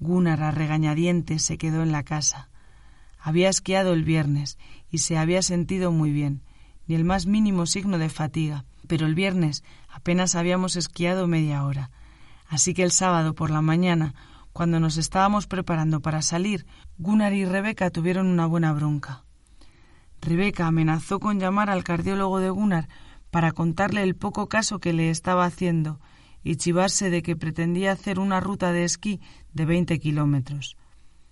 Gunnar 0.00 0.42
a 0.42 0.50
regañadientes 0.50 1.42
se 1.42 1.56
quedó 1.56 1.82
en 1.82 1.92
la 1.92 2.02
casa. 2.02 2.50
Había 3.18 3.48
esquiado 3.48 3.94
el 3.94 4.04
viernes 4.04 4.58
y 4.90 4.98
se 4.98 5.16
había 5.16 5.40
sentido 5.40 5.92
muy 5.92 6.10
bien, 6.10 6.42
ni 6.86 6.96
el 6.96 7.04
más 7.04 7.26
mínimo 7.26 7.64
signo 7.64 7.96
de 7.98 8.08
fatiga, 8.08 8.64
pero 8.88 9.06
el 9.06 9.14
viernes 9.14 9.64
apenas 9.88 10.34
habíamos 10.34 10.76
esquiado 10.76 11.26
media 11.26 11.64
hora. 11.64 11.90
Así 12.48 12.74
que 12.74 12.82
el 12.82 12.90
sábado 12.90 13.34
por 13.34 13.50
la 13.50 13.62
mañana, 13.62 14.14
cuando 14.52 14.80
nos 14.80 14.96
estábamos 14.96 15.46
preparando 15.46 16.00
para 16.00 16.22
salir, 16.22 16.66
Gunnar 16.98 17.32
y 17.32 17.44
Rebeca 17.44 17.90
tuvieron 17.90 18.26
una 18.26 18.46
buena 18.46 18.72
bronca. 18.72 19.22
Rebeca 20.20 20.66
amenazó 20.66 21.20
con 21.20 21.38
llamar 21.38 21.70
al 21.70 21.84
cardiólogo 21.84 22.40
de 22.40 22.50
Gunnar 22.50 22.88
para 23.30 23.52
contarle 23.52 24.02
el 24.02 24.16
poco 24.16 24.48
caso 24.48 24.78
que 24.78 24.92
le 24.92 25.10
estaba 25.10 25.44
haciendo 25.44 26.00
y 26.42 26.56
chivarse 26.56 27.10
de 27.10 27.22
que 27.22 27.36
pretendía 27.36 27.92
hacer 27.92 28.18
una 28.18 28.40
ruta 28.40 28.72
de 28.72 28.84
esquí 28.84 29.20
de 29.52 29.64
veinte 29.64 29.98
kilómetros. 29.98 30.76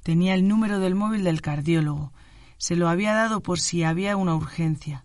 Tenía 0.03 0.35
el 0.35 0.49
número 0.49 0.81
del 0.81 0.95
móvil 0.95 1.25
del 1.25 1.41
cardiólogo. 1.41 2.13
Se 2.59 2.77
lo 2.77 2.89
había 2.89 3.15
dado 3.15 3.41
por 3.41 3.61
si 3.61 3.85
había 3.85 4.17
una 4.17 4.35
urgencia, 4.35 5.05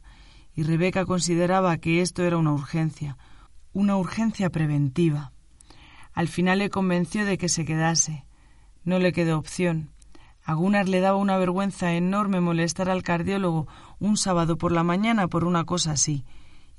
y 0.56 0.64
Rebeca 0.64 1.06
consideraba 1.06 1.78
que 1.78 2.02
esto 2.02 2.24
era 2.24 2.38
una 2.38 2.52
urgencia, 2.52 3.18
una 3.72 3.98
urgencia 3.98 4.50
preventiva. 4.50 5.32
Al 6.12 6.28
final 6.28 6.60
le 6.60 6.70
convenció 6.70 7.24
de 7.24 7.38
que 7.38 7.48
se 7.48 7.64
quedase. 7.64 8.26
No 8.84 9.00
le 9.00 9.14
quedó 9.14 9.38
opción. 9.38 9.92
A 10.44 10.56
le 10.56 11.00
daba 11.00 11.18
una 11.18 11.38
vergüenza 11.38 11.94
enorme 11.94 12.42
molestar 12.42 12.90
al 12.90 13.04
cardiólogo 13.04 13.68
un 14.00 14.18
sábado 14.18 14.58
por 14.58 14.72
la 14.72 14.84
mañana 14.84 15.28
por 15.28 15.44
una 15.44 15.64
cosa 15.64 15.92
así, 15.92 16.26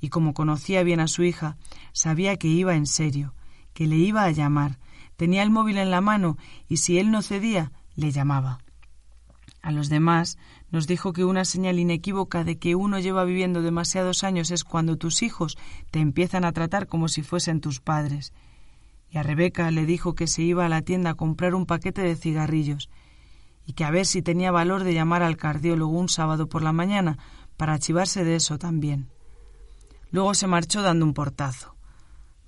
y 0.01 0.09
como 0.09 0.33
conocía 0.33 0.83
bien 0.83 0.99
a 0.99 1.07
su 1.07 1.23
hija, 1.23 1.57
sabía 1.93 2.35
que 2.35 2.47
iba 2.47 2.75
en 2.75 2.87
serio, 2.87 3.33
que 3.73 3.87
le 3.87 3.95
iba 3.95 4.23
a 4.23 4.31
llamar. 4.31 4.79
Tenía 5.15 5.43
el 5.43 5.51
móvil 5.51 5.77
en 5.77 5.91
la 5.91 6.01
mano 6.01 6.37
y 6.67 6.77
si 6.77 6.97
él 6.97 7.11
no 7.11 7.21
cedía, 7.21 7.71
le 7.95 8.11
llamaba. 8.11 8.59
A 9.61 9.71
los 9.71 9.89
demás 9.89 10.39
nos 10.71 10.87
dijo 10.87 11.13
que 11.13 11.23
una 11.23 11.45
señal 11.45 11.77
inequívoca 11.77 12.43
de 12.43 12.57
que 12.57 12.73
uno 12.73 12.99
lleva 12.99 13.23
viviendo 13.25 13.61
demasiados 13.61 14.23
años 14.23 14.49
es 14.49 14.63
cuando 14.63 14.97
tus 14.97 15.21
hijos 15.21 15.57
te 15.91 15.99
empiezan 15.99 16.45
a 16.45 16.51
tratar 16.51 16.87
como 16.87 17.07
si 17.07 17.21
fuesen 17.21 17.61
tus 17.61 17.79
padres. 17.79 18.33
Y 19.11 19.19
a 19.19 19.23
Rebeca 19.23 19.69
le 19.69 19.85
dijo 19.85 20.15
que 20.15 20.25
se 20.25 20.41
iba 20.41 20.65
a 20.65 20.69
la 20.69 20.81
tienda 20.81 21.11
a 21.11 21.15
comprar 21.15 21.53
un 21.53 21.67
paquete 21.67 22.01
de 22.01 22.15
cigarrillos 22.15 22.89
y 23.67 23.73
que 23.73 23.83
a 23.83 23.91
ver 23.91 24.07
si 24.07 24.23
tenía 24.23 24.51
valor 24.51 24.83
de 24.83 24.95
llamar 24.95 25.21
al 25.21 25.37
cardiólogo 25.37 25.95
un 25.95 26.09
sábado 26.09 26.47
por 26.47 26.63
la 26.63 26.73
mañana 26.73 27.19
para 27.55 27.73
archivarse 27.73 28.23
de 28.23 28.37
eso 28.37 28.57
también. 28.57 29.09
Luego 30.11 30.33
se 30.33 30.47
marchó 30.47 30.81
dando 30.81 31.05
un 31.05 31.13
portazo. 31.13 31.75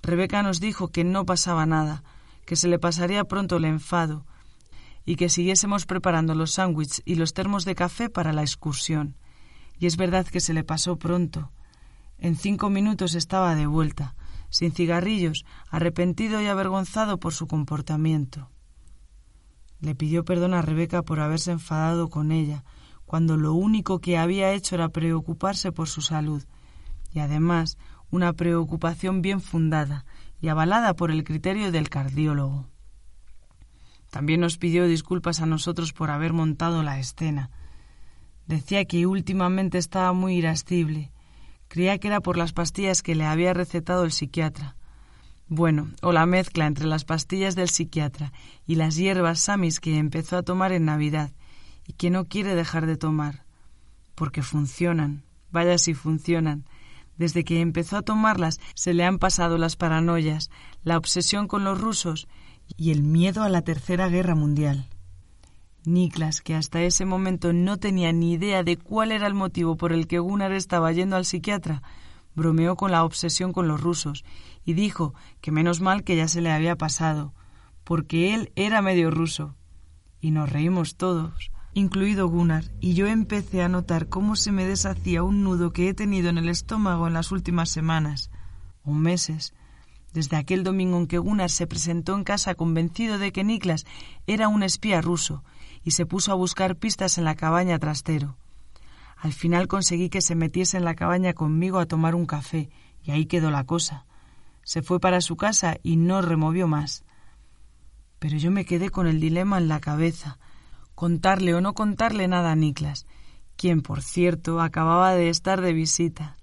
Rebeca 0.02 0.42
nos 0.42 0.60
dijo 0.60 0.88
que 0.88 1.02
no 1.02 1.24
pasaba 1.24 1.66
nada, 1.66 2.04
que 2.44 2.56
se 2.56 2.68
le 2.68 2.78
pasaría 2.78 3.24
pronto 3.24 3.56
el 3.56 3.64
enfado, 3.64 4.26
y 5.06 5.16
que 5.16 5.28
siguiésemos 5.28 5.86
preparando 5.86 6.34
los 6.34 6.52
sándwiches 6.52 7.02
y 7.04 7.14
los 7.16 7.32
termos 7.32 7.64
de 7.64 7.74
café 7.74 8.08
para 8.08 8.32
la 8.32 8.42
excursión. 8.42 9.16
Y 9.78 9.86
es 9.86 9.96
verdad 9.96 10.26
que 10.26 10.40
se 10.40 10.54
le 10.54 10.62
pasó 10.62 10.96
pronto. 10.96 11.50
En 12.18 12.36
cinco 12.36 12.70
minutos 12.70 13.14
estaba 13.14 13.54
de 13.54 13.66
vuelta, 13.66 14.14
sin 14.50 14.72
cigarrillos, 14.72 15.44
arrepentido 15.70 16.40
y 16.40 16.46
avergonzado 16.46 17.18
por 17.18 17.34
su 17.34 17.46
comportamiento. 17.46 18.50
Le 19.80 19.94
pidió 19.94 20.24
perdón 20.24 20.54
a 20.54 20.62
Rebeca 20.62 21.02
por 21.02 21.20
haberse 21.20 21.50
enfadado 21.50 22.08
con 22.08 22.30
ella, 22.30 22.64
cuando 23.04 23.36
lo 23.36 23.52
único 23.52 24.00
que 24.00 24.16
había 24.16 24.52
hecho 24.52 24.74
era 24.74 24.88
preocuparse 24.88 25.72
por 25.72 25.88
su 25.88 26.00
salud, 26.00 26.44
y 27.14 27.20
además 27.20 27.78
una 28.10 28.32
preocupación 28.32 29.22
bien 29.22 29.40
fundada 29.40 30.04
y 30.40 30.48
avalada 30.48 30.94
por 30.94 31.10
el 31.10 31.24
criterio 31.24 31.72
del 31.72 31.88
cardiólogo. 31.88 32.68
También 34.10 34.40
nos 34.40 34.58
pidió 34.58 34.86
disculpas 34.86 35.40
a 35.40 35.46
nosotros 35.46 35.92
por 35.92 36.10
haber 36.10 36.32
montado 36.32 36.82
la 36.82 36.98
escena. 36.98 37.50
Decía 38.46 38.84
que 38.84 39.06
últimamente 39.06 39.78
estaba 39.78 40.12
muy 40.12 40.36
irascible. 40.36 41.10
Creía 41.68 41.98
que 41.98 42.08
era 42.08 42.20
por 42.20 42.36
las 42.36 42.52
pastillas 42.52 43.02
que 43.02 43.14
le 43.14 43.24
había 43.24 43.54
recetado 43.54 44.04
el 44.04 44.12
psiquiatra. 44.12 44.76
Bueno, 45.48 45.90
o 46.02 46.12
la 46.12 46.26
mezcla 46.26 46.66
entre 46.66 46.86
las 46.86 47.04
pastillas 47.04 47.54
del 47.54 47.68
psiquiatra 47.68 48.32
y 48.66 48.76
las 48.76 48.96
hierbas 48.96 49.40
samis 49.40 49.80
que 49.80 49.98
empezó 49.98 50.36
a 50.36 50.42
tomar 50.42 50.72
en 50.72 50.84
Navidad 50.84 51.32
y 51.86 51.94
que 51.94 52.10
no 52.10 52.26
quiere 52.26 52.54
dejar 52.54 52.86
de 52.86 52.96
tomar. 52.96 53.44
Porque 54.14 54.42
funcionan. 54.42 55.24
Vaya 55.50 55.78
si 55.78 55.94
funcionan 55.94 56.64
Desde 57.16 57.44
que 57.44 57.60
empezó 57.60 57.96
a 57.96 58.02
tomarlas 58.02 58.60
se 58.74 58.94
le 58.94 59.04
han 59.04 59.18
pasado 59.18 59.58
las 59.58 59.76
paranoias, 59.76 60.50
la 60.82 60.96
obsesión 60.96 61.46
con 61.46 61.64
los 61.64 61.80
rusos 61.80 62.28
y 62.76 62.90
el 62.90 63.02
miedo 63.02 63.42
a 63.42 63.48
la 63.48 63.62
Tercera 63.62 64.08
Guerra 64.08 64.34
Mundial. 64.34 64.88
Niklas, 65.84 66.40
que 66.40 66.54
hasta 66.54 66.82
ese 66.82 67.04
momento 67.04 67.52
no 67.52 67.76
tenía 67.76 68.12
ni 68.12 68.32
idea 68.32 68.62
de 68.62 68.78
cuál 68.78 69.12
era 69.12 69.26
el 69.26 69.34
motivo 69.34 69.76
por 69.76 69.92
el 69.92 70.06
que 70.06 70.18
Gunnar 70.18 70.52
estaba 70.52 70.90
yendo 70.92 71.16
al 71.16 71.26
psiquiatra, 71.26 71.82
bromeó 72.34 72.76
con 72.76 72.90
la 72.90 73.04
obsesión 73.04 73.52
con 73.52 73.68
los 73.68 73.80
rusos 73.80 74.24
y 74.64 74.72
dijo 74.72 75.14
que 75.40 75.52
menos 75.52 75.80
mal 75.80 76.02
que 76.02 76.16
ya 76.16 76.26
se 76.26 76.40
le 76.40 76.50
había 76.50 76.76
pasado, 76.76 77.34
porque 77.84 78.34
él 78.34 78.50
era 78.56 78.82
medio 78.82 79.10
ruso. 79.10 79.54
Y 80.20 80.30
nos 80.30 80.50
reímos 80.50 80.96
todos, 80.96 81.50
incluido 81.74 82.28
Gunnar, 82.28 82.64
y 82.80 82.94
yo 82.94 83.06
empecé 83.06 83.62
a 83.62 83.68
notar 83.68 84.08
cómo 84.08 84.36
se 84.36 84.52
me 84.52 84.64
deshacía 84.64 85.22
un 85.22 85.42
nudo 85.42 85.72
que 85.72 85.88
he 85.88 85.94
tenido 85.94 86.30
en 86.30 86.38
el 86.38 86.48
estómago 86.48 87.06
en 87.06 87.12
las 87.12 87.32
últimas 87.32 87.68
semanas 87.68 88.30
o 88.84 88.92
meses, 88.92 89.54
desde 90.12 90.36
aquel 90.36 90.62
domingo 90.62 90.96
en 90.96 91.08
que 91.08 91.18
Gunnar 91.18 91.50
se 91.50 91.66
presentó 91.66 92.14
en 92.14 92.22
casa 92.22 92.54
convencido 92.54 93.18
de 93.18 93.32
que 93.32 93.42
Niklas 93.42 93.84
era 94.26 94.48
un 94.48 94.62
espía 94.62 95.00
ruso 95.00 95.42
y 95.82 95.90
se 95.90 96.06
puso 96.06 96.30
a 96.30 96.36
buscar 96.36 96.76
pistas 96.76 97.18
en 97.18 97.24
la 97.24 97.34
cabaña 97.34 97.78
trastero. 97.78 98.36
Al 99.16 99.32
final 99.32 99.68
conseguí 99.68 100.08
que 100.10 100.20
se 100.20 100.34
metiese 100.34 100.76
en 100.76 100.84
la 100.84 100.94
cabaña 100.94 101.34
conmigo 101.34 101.78
a 101.78 101.86
tomar 101.86 102.14
un 102.14 102.26
café, 102.26 102.70
y 103.02 103.10
ahí 103.10 103.26
quedó 103.26 103.50
la 103.50 103.64
cosa. 103.64 104.06
Se 104.62 104.82
fue 104.82 105.00
para 105.00 105.20
su 105.20 105.36
casa 105.36 105.76
y 105.82 105.96
no 105.96 106.22
removió 106.22 106.68
más. 106.68 107.04
Pero 108.18 108.38
yo 108.38 108.50
me 108.50 108.64
quedé 108.64 108.90
con 108.90 109.06
el 109.06 109.20
dilema 109.20 109.58
en 109.58 109.68
la 109.68 109.80
cabeza, 109.80 110.38
contarle 110.94 111.54
o 111.54 111.60
no 111.60 111.74
contarle 111.74 112.28
nada 112.28 112.52
a 112.52 112.56
Niklas, 112.56 113.06
quien, 113.56 113.82
por 113.82 114.02
cierto, 114.02 114.60
acababa 114.60 115.14
de 115.14 115.28
estar 115.28 115.60
de 115.60 115.72
visita. 115.72 116.36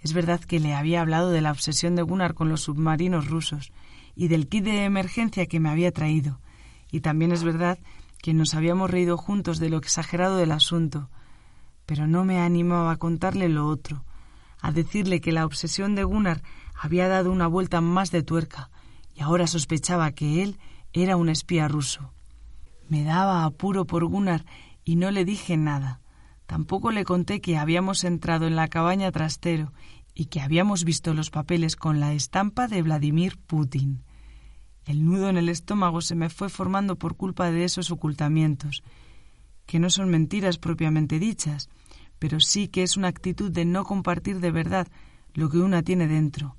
Es 0.00 0.12
verdad 0.12 0.40
que 0.40 0.60
le 0.60 0.74
había 0.74 1.00
hablado 1.00 1.30
de 1.30 1.40
la 1.40 1.50
obsesión 1.50 1.96
de 1.96 2.02
Gunnar 2.02 2.34
con 2.34 2.48
los 2.48 2.62
submarinos 2.62 3.28
rusos 3.28 3.72
y 4.14 4.28
del 4.28 4.48
kit 4.48 4.64
de 4.64 4.84
emergencia 4.84 5.46
que 5.46 5.60
me 5.60 5.70
había 5.70 5.92
traído, 5.92 6.40
y 6.90 7.00
también 7.00 7.32
es 7.32 7.44
verdad 7.44 7.78
que 8.22 8.34
nos 8.34 8.54
habíamos 8.54 8.90
reído 8.90 9.16
juntos 9.16 9.58
de 9.58 9.70
lo 9.70 9.76
exagerado 9.76 10.36
del 10.36 10.52
asunto, 10.52 11.08
pero 11.86 12.06
no 12.06 12.24
me 12.24 12.40
animaba 12.40 12.92
a 12.92 12.96
contarle 12.96 13.48
lo 13.48 13.66
otro, 13.66 14.04
a 14.60 14.72
decirle 14.72 15.20
que 15.20 15.32
la 15.32 15.46
obsesión 15.46 15.94
de 15.94 16.04
Gunnar 16.04 16.42
había 16.74 17.08
dado 17.08 17.30
una 17.30 17.46
vuelta 17.46 17.80
más 17.80 18.10
de 18.10 18.22
tuerca 18.22 18.70
y 19.14 19.22
ahora 19.22 19.46
sospechaba 19.46 20.12
que 20.12 20.42
él 20.42 20.58
era 20.92 21.16
un 21.16 21.28
espía 21.28 21.68
ruso. 21.68 22.12
Me 22.88 23.04
daba 23.04 23.44
apuro 23.44 23.84
por 23.86 24.04
Gunnar 24.06 24.44
y 24.84 24.96
no 24.96 25.10
le 25.10 25.24
dije 25.24 25.56
nada. 25.56 26.00
Tampoco 26.46 26.90
le 26.90 27.04
conté 27.04 27.40
que 27.40 27.58
habíamos 27.58 28.04
entrado 28.04 28.46
en 28.46 28.56
la 28.56 28.68
cabaña 28.68 29.12
trastero 29.12 29.72
y 30.14 30.26
que 30.26 30.40
habíamos 30.40 30.84
visto 30.84 31.12
los 31.12 31.30
papeles 31.30 31.76
con 31.76 32.00
la 32.00 32.14
estampa 32.14 32.66
de 32.66 32.82
Vladimir 32.82 33.38
Putin. 33.38 34.02
El 34.86 35.04
nudo 35.04 35.28
en 35.28 35.36
el 35.36 35.50
estómago 35.50 36.00
se 36.00 36.14
me 36.14 36.30
fue 36.30 36.48
formando 36.48 36.96
por 36.96 37.16
culpa 37.16 37.50
de 37.50 37.64
esos 37.64 37.90
ocultamientos, 37.90 38.82
que 39.66 39.78
no 39.78 39.90
son 39.90 40.08
mentiras 40.08 40.56
propiamente 40.56 41.18
dichas, 41.18 41.68
pero 42.18 42.40
sí 42.40 42.68
que 42.68 42.82
es 42.82 42.96
una 42.96 43.08
actitud 43.08 43.52
de 43.52 43.66
no 43.66 43.84
compartir 43.84 44.40
de 44.40 44.50
verdad 44.50 44.88
lo 45.34 45.50
que 45.50 45.58
una 45.58 45.82
tiene 45.82 46.08
dentro, 46.08 46.56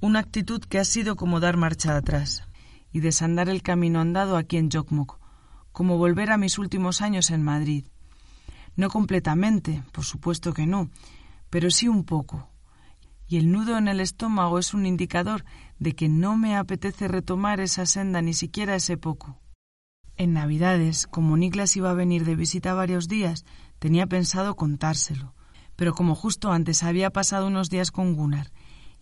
una 0.00 0.20
actitud 0.20 0.60
que 0.60 0.78
ha 0.78 0.84
sido 0.84 1.16
como 1.16 1.38
dar 1.38 1.58
marcha 1.58 1.96
atrás 1.96 2.48
y 2.90 3.00
desandar 3.00 3.50
el 3.50 3.62
camino 3.62 4.00
andado 4.00 4.38
aquí 4.38 4.56
en 4.56 4.70
Jokmok, 4.70 5.18
como 5.76 5.98
volver 5.98 6.30
a 6.30 6.38
mis 6.38 6.56
últimos 6.56 7.02
años 7.02 7.30
en 7.30 7.42
Madrid. 7.42 7.84
No 8.76 8.88
completamente, 8.88 9.82
por 9.92 10.04
supuesto 10.04 10.54
que 10.54 10.66
no, 10.66 10.88
pero 11.50 11.70
sí 11.70 11.86
un 11.86 12.04
poco, 12.04 12.48
y 13.28 13.36
el 13.36 13.52
nudo 13.52 13.76
en 13.76 13.86
el 13.86 14.00
estómago 14.00 14.58
es 14.58 14.72
un 14.72 14.86
indicador 14.86 15.44
de 15.78 15.94
que 15.94 16.08
no 16.08 16.38
me 16.38 16.56
apetece 16.56 17.08
retomar 17.08 17.60
esa 17.60 17.84
senda 17.84 18.22
ni 18.22 18.32
siquiera 18.32 18.74
ese 18.74 18.96
poco. 18.96 19.38
En 20.16 20.32
Navidades, 20.32 21.06
como 21.06 21.36
Niklas 21.36 21.76
iba 21.76 21.90
a 21.90 22.00
venir 22.02 22.24
de 22.24 22.36
visita 22.36 22.72
varios 22.72 23.06
días, 23.06 23.44
tenía 23.78 24.06
pensado 24.06 24.56
contárselo, 24.56 25.34
pero 25.76 25.92
como 25.92 26.14
justo 26.14 26.52
antes 26.52 26.84
había 26.84 27.10
pasado 27.10 27.48
unos 27.48 27.68
días 27.68 27.90
con 27.90 28.14
Gunnar 28.14 28.50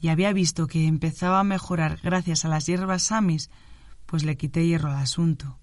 y 0.01 0.09
había 0.09 0.33
visto 0.33 0.67
que 0.67 0.89
empezaba 0.89 1.39
a 1.39 1.45
mejorar 1.45 2.01
gracias 2.03 2.45
a 2.45 2.49
las 2.49 2.67
hierbas 2.67 3.05
samis, 3.05 3.49
pues 4.07 4.25
le 4.25 4.37
quité 4.37 4.67
hierro 4.67 4.91
al 4.91 4.97
asunto. 4.97 5.61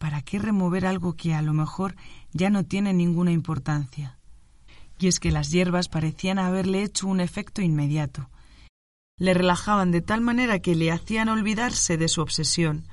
¿Para 0.00 0.22
qué 0.22 0.40
remover 0.40 0.84
algo 0.84 1.14
que 1.14 1.34
a 1.34 1.42
lo 1.42 1.52
mejor 1.52 1.94
ya 2.32 2.50
no 2.50 2.64
tiene 2.64 2.92
ninguna 2.92 3.30
importancia? 3.30 4.18
y 5.00 5.08
es 5.08 5.18
que 5.18 5.32
las 5.32 5.50
hierbas 5.50 5.88
parecían 5.88 6.38
haberle 6.38 6.82
hecho 6.82 7.08
un 7.08 7.20
efecto 7.20 7.62
inmediato. 7.62 8.28
Le 9.16 9.32
relajaban 9.32 9.90
de 9.90 10.02
tal 10.02 10.20
manera 10.20 10.60
que 10.60 10.74
le 10.74 10.92
hacían 10.92 11.30
olvidarse 11.30 11.96
de 11.96 12.06
su 12.06 12.20
obsesión. 12.20 12.86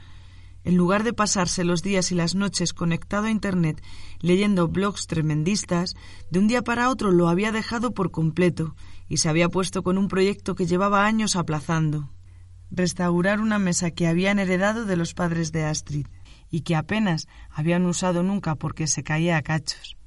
En 0.64 0.78
lugar 0.78 1.04
de 1.04 1.14
pasarse 1.14 1.66
los 1.66 1.84
días 1.84 2.12
y 2.12 2.16
las 2.16 2.34
noches 2.34 2.74
conectado 2.74 3.28
a 3.28 3.32
Internet 3.32 3.84
leyendo 4.20 4.70
blogs 4.70 5.08
tremendistas, 5.08 5.96
de 6.32 6.40
un 6.40 6.48
día 6.48 6.62
para 6.62 6.90
otro 6.90 7.12
lo 7.12 7.28
había 7.28 7.52
dejado 7.52 7.94
por 7.94 8.10
completo 8.10 8.76
y 9.10 9.18
se 9.18 9.30
había 9.30 9.50
puesto 9.50 9.84
con 9.84 9.98
un 9.98 10.08
proyecto 10.08 10.56
que 10.56 10.66
llevaba 10.66 11.06
años 11.06 11.36
aplazando. 11.36 12.10
Restaurar 12.72 13.42
una 13.42 13.60
mesa 13.60 13.92
que 13.92 14.08
habían 14.08 14.40
heredado 14.40 14.86
de 14.86 14.96
los 14.96 15.14
padres 15.14 15.52
de 15.52 15.66
Astrid 15.66 16.08
y 16.50 16.62
que 16.62 16.76
apenas 16.76 17.28
habían 17.50 17.86
usado 17.86 18.24
nunca 18.24 18.56
porque 18.56 18.88
se 18.88 19.04
caía 19.04 19.38
a 19.38 19.42
cachos 19.42 19.98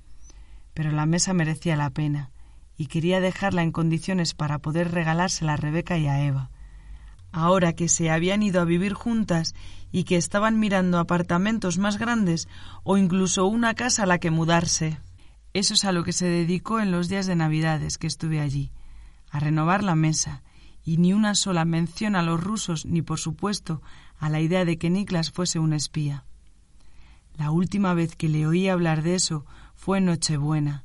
pero 0.74 0.92
la 0.92 1.06
mesa 1.06 1.34
merecía 1.34 1.76
la 1.76 1.90
pena, 1.90 2.30
y 2.76 2.86
quería 2.86 3.20
dejarla 3.20 3.62
en 3.62 3.72
condiciones 3.72 4.34
para 4.34 4.58
poder 4.58 4.92
regalársela 4.92 5.54
a 5.54 5.56
Rebeca 5.56 5.98
y 5.98 6.06
a 6.06 6.24
Eva. 6.24 6.50
Ahora 7.32 7.74
que 7.74 7.88
se 7.88 8.10
habían 8.10 8.42
ido 8.42 8.60
a 8.60 8.64
vivir 8.64 8.94
juntas 8.94 9.54
y 9.92 10.04
que 10.04 10.16
estaban 10.16 10.58
mirando 10.58 10.98
apartamentos 10.98 11.78
más 11.78 11.98
grandes 11.98 12.48
o 12.82 12.96
incluso 12.96 13.46
una 13.46 13.74
casa 13.74 14.04
a 14.04 14.06
la 14.06 14.18
que 14.18 14.30
mudarse. 14.30 14.98
Eso 15.52 15.74
es 15.74 15.84
a 15.84 15.92
lo 15.92 16.02
que 16.02 16.12
se 16.12 16.26
dedicó 16.26 16.80
en 16.80 16.90
los 16.90 17.08
días 17.08 17.26
de 17.26 17.36
Navidades 17.36 17.98
que 17.98 18.06
estuve 18.06 18.40
allí, 18.40 18.72
a 19.30 19.38
renovar 19.38 19.82
la 19.82 19.94
mesa, 19.94 20.42
y 20.82 20.96
ni 20.96 21.12
una 21.12 21.34
sola 21.34 21.64
mención 21.64 22.16
a 22.16 22.22
los 22.22 22.42
rusos 22.42 22.86
ni, 22.86 23.02
por 23.02 23.18
supuesto, 23.18 23.82
a 24.18 24.28
la 24.30 24.40
idea 24.40 24.64
de 24.64 24.78
que 24.78 24.90
Niklas 24.90 25.30
fuese 25.30 25.58
un 25.58 25.72
espía. 25.72 26.24
La 27.40 27.52
última 27.52 27.94
vez 27.94 28.16
que 28.16 28.28
le 28.28 28.46
oí 28.46 28.68
hablar 28.68 29.00
de 29.02 29.14
eso 29.14 29.46
fue 29.74 30.02
Nochebuena, 30.02 30.84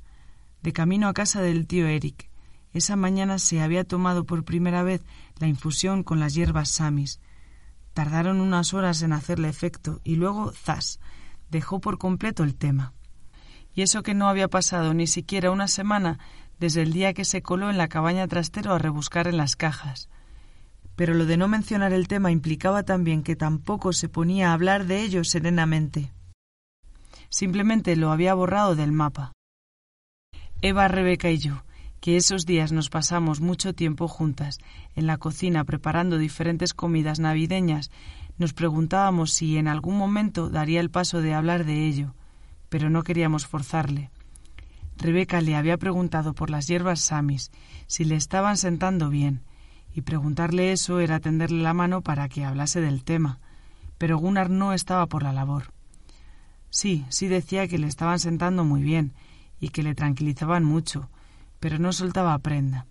de 0.64 0.72
camino 0.72 1.10
a 1.10 1.14
casa 1.14 1.42
del 1.42 1.68
tío 1.68 1.86
Eric. 1.86 2.30
Esa 2.72 2.96
mañana 2.96 3.40
se 3.40 3.60
había 3.60 3.84
tomado 3.84 4.26
por 4.26 4.46
primera 4.46 4.82
vez 4.82 5.02
la 5.38 5.48
infusión 5.48 6.02
con 6.02 6.22
las 6.22 6.34
hierbas 6.34 6.70
samis. 6.70 7.20
Tardaron 7.94 8.40
unas 8.40 8.74
horas 8.74 9.02
en 9.02 9.12
hacerle 9.12 9.50
efecto 9.50 10.00
y 10.06 10.16
luego, 10.16 10.54
zas, 10.54 11.02
dejó 11.52 11.82
por 11.82 11.98
completo 11.98 12.44
el 12.44 12.56
tema. 12.56 12.94
Y 13.74 13.82
eso 13.82 14.02
que 14.02 14.14
no 14.14 14.30
había 14.30 14.48
pasado 14.48 14.94
ni 14.94 15.08
siquiera 15.08 15.52
una 15.52 15.68
semana 15.68 16.20
desde 16.58 16.84
el 16.84 16.94
día 16.94 17.14
que 17.14 17.26
se 17.26 17.42
coló 17.42 17.70
en 17.70 17.78
la 17.78 17.90
cabaña 17.90 18.30
trastero 18.30 18.74
a 18.74 18.80
rebuscar 18.80 19.28
en 19.28 19.36
las 19.36 19.58
cajas. 19.58 20.08
Pero 20.96 21.16
lo 21.16 21.26
de 21.26 21.36
no 21.36 21.50
mencionar 21.50 21.92
el 21.92 22.08
tema 22.08 22.32
implicaba 22.32 22.84
también 22.84 23.24
que 23.24 23.36
tampoco 23.36 23.92
se 23.92 24.08
ponía 24.08 24.52
a 24.52 24.54
hablar 24.54 24.86
de 24.86 25.02
ello 25.02 25.26
serenamente. 25.26 26.15
Simplemente 27.30 27.96
lo 27.96 28.12
había 28.12 28.34
borrado 28.34 28.76
del 28.76 28.92
mapa. 28.92 29.34
Eva, 30.62 30.88
Rebeca 30.88 31.30
y 31.30 31.38
yo, 31.38 31.64
que 32.00 32.18
esos 32.18 32.46
días 32.46 32.72
nos 32.72 32.90
pasamos 32.90 33.42
mucho 33.42 33.74
tiempo 33.74 34.08
juntas 34.08 34.60
en 34.96 35.08
la 35.08 35.18
cocina 35.18 35.64
preparando 35.64 36.18
diferentes 36.18 36.74
comidas 36.74 37.20
navideñas, 37.20 37.92
nos 38.38 38.54
preguntábamos 38.54 39.32
si 39.34 39.58
en 39.58 39.68
algún 39.68 39.98
momento 39.98 40.50
daría 40.50 40.82
el 40.82 40.90
paso 40.90 41.22
de 41.22 41.34
hablar 41.34 41.66
de 41.66 41.88
ello, 41.88 42.14
pero 42.70 42.90
no 42.90 43.04
queríamos 43.04 43.48
forzarle. 43.48 44.12
Rebeca 44.98 45.42
le 45.42 45.56
había 45.56 45.78
preguntado 45.78 46.34
por 46.34 46.50
las 46.50 46.68
hierbas 46.68 47.00
samis, 47.00 47.52
si 47.88 48.06
le 48.06 48.16
estaban 48.16 48.58
sentando 48.58 49.10
bien, 49.10 49.42
y 49.94 50.02
preguntarle 50.02 50.72
eso 50.72 51.00
era 51.00 51.20
tenderle 51.20 51.64
la 51.64 51.74
mano 51.74 52.02
para 52.02 52.28
que 52.28 52.44
hablase 52.44 52.82
del 52.82 53.04
tema, 53.04 53.40
pero 53.98 54.18
Gunnar 54.18 54.50
no 54.50 54.74
estaba 54.74 55.08
por 55.08 55.24
la 55.24 55.32
labor. 55.32 55.75
Sí, 56.76 57.06
sí 57.08 57.30
decía 57.30 57.70
que 57.70 57.78
le 57.78 57.88
estaban 57.88 58.20
sentando 58.20 58.66
muy 58.66 58.84
bien 58.84 59.14
y 59.62 59.70
que 59.70 59.82
le 59.82 59.96
tranquilizaban 59.96 60.66
mucho, 60.66 61.10
pero 61.62 61.80
no 61.80 61.94
soltaba 61.94 62.38
prenda. 62.40 62.86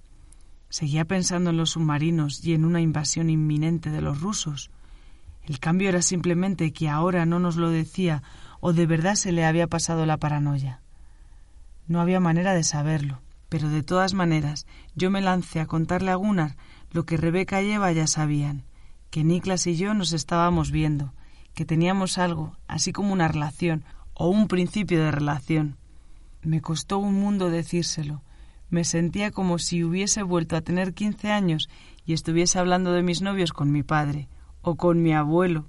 Seguía 0.71 1.05
pensando 1.05 1.51
en 1.51 1.59
los 1.59 1.73
submarinos 1.73 2.43
y 2.43 2.55
en 2.55 2.65
una 2.65 2.81
invasión 2.81 3.29
inminente 3.29 3.91
de 3.91 4.01
los 4.01 4.23
rusos. 4.23 4.71
El 5.43 5.61
cambio 5.61 5.91
era 5.91 6.01
simplemente 6.01 6.73
que 6.73 6.89
ahora 6.89 7.27
no 7.27 7.41
nos 7.41 7.57
lo 7.57 7.69
decía 7.69 8.23
o 8.61 8.73
de 8.73 8.87
verdad 8.87 9.17
se 9.17 9.33
le 9.33 9.45
había 9.45 9.67
pasado 9.67 10.07
la 10.07 10.17
paranoia. 10.17 10.81
No 11.87 12.01
había 12.01 12.21
manera 12.21 12.55
de 12.55 12.65
saberlo, 12.65 13.21
pero 13.51 13.69
de 13.69 13.83
todas 13.83 14.15
maneras 14.15 14.67
yo 14.95 15.11
me 15.11 15.21
lancé 15.21 15.61
a 15.61 15.67
contarle 15.67 16.11
a 16.11 16.15
Gunnar 16.15 16.57
lo 16.91 17.05
que 17.05 17.19
Rebeca 17.19 17.61
y 17.61 17.73
Eva 17.73 17.93
ya 17.93 18.07
sabían, 18.07 18.65
que 19.11 19.25
Niklas 19.25 19.67
y 19.67 19.77
yo 19.77 19.93
nos 19.93 20.15
estábamos 20.15 20.71
viendo, 20.71 21.13
que 21.55 21.65
teníamos 21.65 22.19
algo, 22.19 22.57
así 22.67 22.93
como 22.93 23.13
una 23.13 23.29
relación 23.29 23.85
o 24.13 24.29
un 24.29 24.49
principio 24.49 25.03
de 25.03 25.11
relación. 25.11 25.77
Me 26.43 26.61
costó 26.61 26.99
un 26.99 27.15
mundo 27.15 27.49
decírselo. 27.49 28.23
Me 28.71 28.85
sentía 28.85 29.31
como 29.31 29.59
si 29.59 29.85
hubiese 29.85 30.23
vuelto 30.23 30.57
a 30.57 30.61
tener 30.61 30.95
quince 30.95 31.31
años 31.31 31.69
y 32.05 32.13
estuviese 32.13 32.59
hablando 32.59 32.93
de 32.93 33.03
mis 33.03 33.23
novios 33.23 33.53
con 33.53 33.73
mi 33.73 33.83
padre 33.83 34.29
o 34.63 34.77
con 34.77 35.03
mi 35.03 35.15
abuelo. 35.15 35.67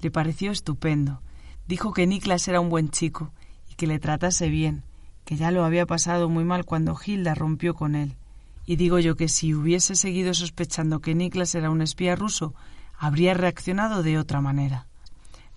Le 0.00 0.10
pareció 0.10 0.50
estupendo. 0.50 1.20
Dijo 1.66 1.92
que 1.92 2.06
Niklas 2.06 2.46
era 2.48 2.60
un 2.60 2.70
buen 2.70 2.90
chico 2.90 3.32
y 3.70 3.74
que 3.74 3.86
le 3.86 3.98
tratase 3.98 4.48
bien, 4.48 4.84
que 5.24 5.36
ya 5.36 5.50
lo 5.50 5.64
había 5.64 5.84
pasado 5.84 6.28
muy 6.28 6.44
mal 6.44 6.64
cuando 6.64 6.96
Hilda 7.04 7.34
rompió 7.34 7.74
con 7.74 7.94
él. 7.94 8.16
Y 8.64 8.76
digo 8.76 8.98
yo 8.98 9.16
que 9.16 9.28
si 9.28 9.54
hubiese 9.54 9.94
seguido 9.94 10.32
sospechando 10.34 11.00
que 11.00 11.14
Niklas 11.14 11.54
era 11.54 11.70
un 11.70 11.82
espía 11.82 12.16
ruso, 12.16 12.54
habría 12.98 13.34
reaccionado 13.34 14.02
de 14.02 14.18
otra 14.18 14.40
manera. 14.40 14.87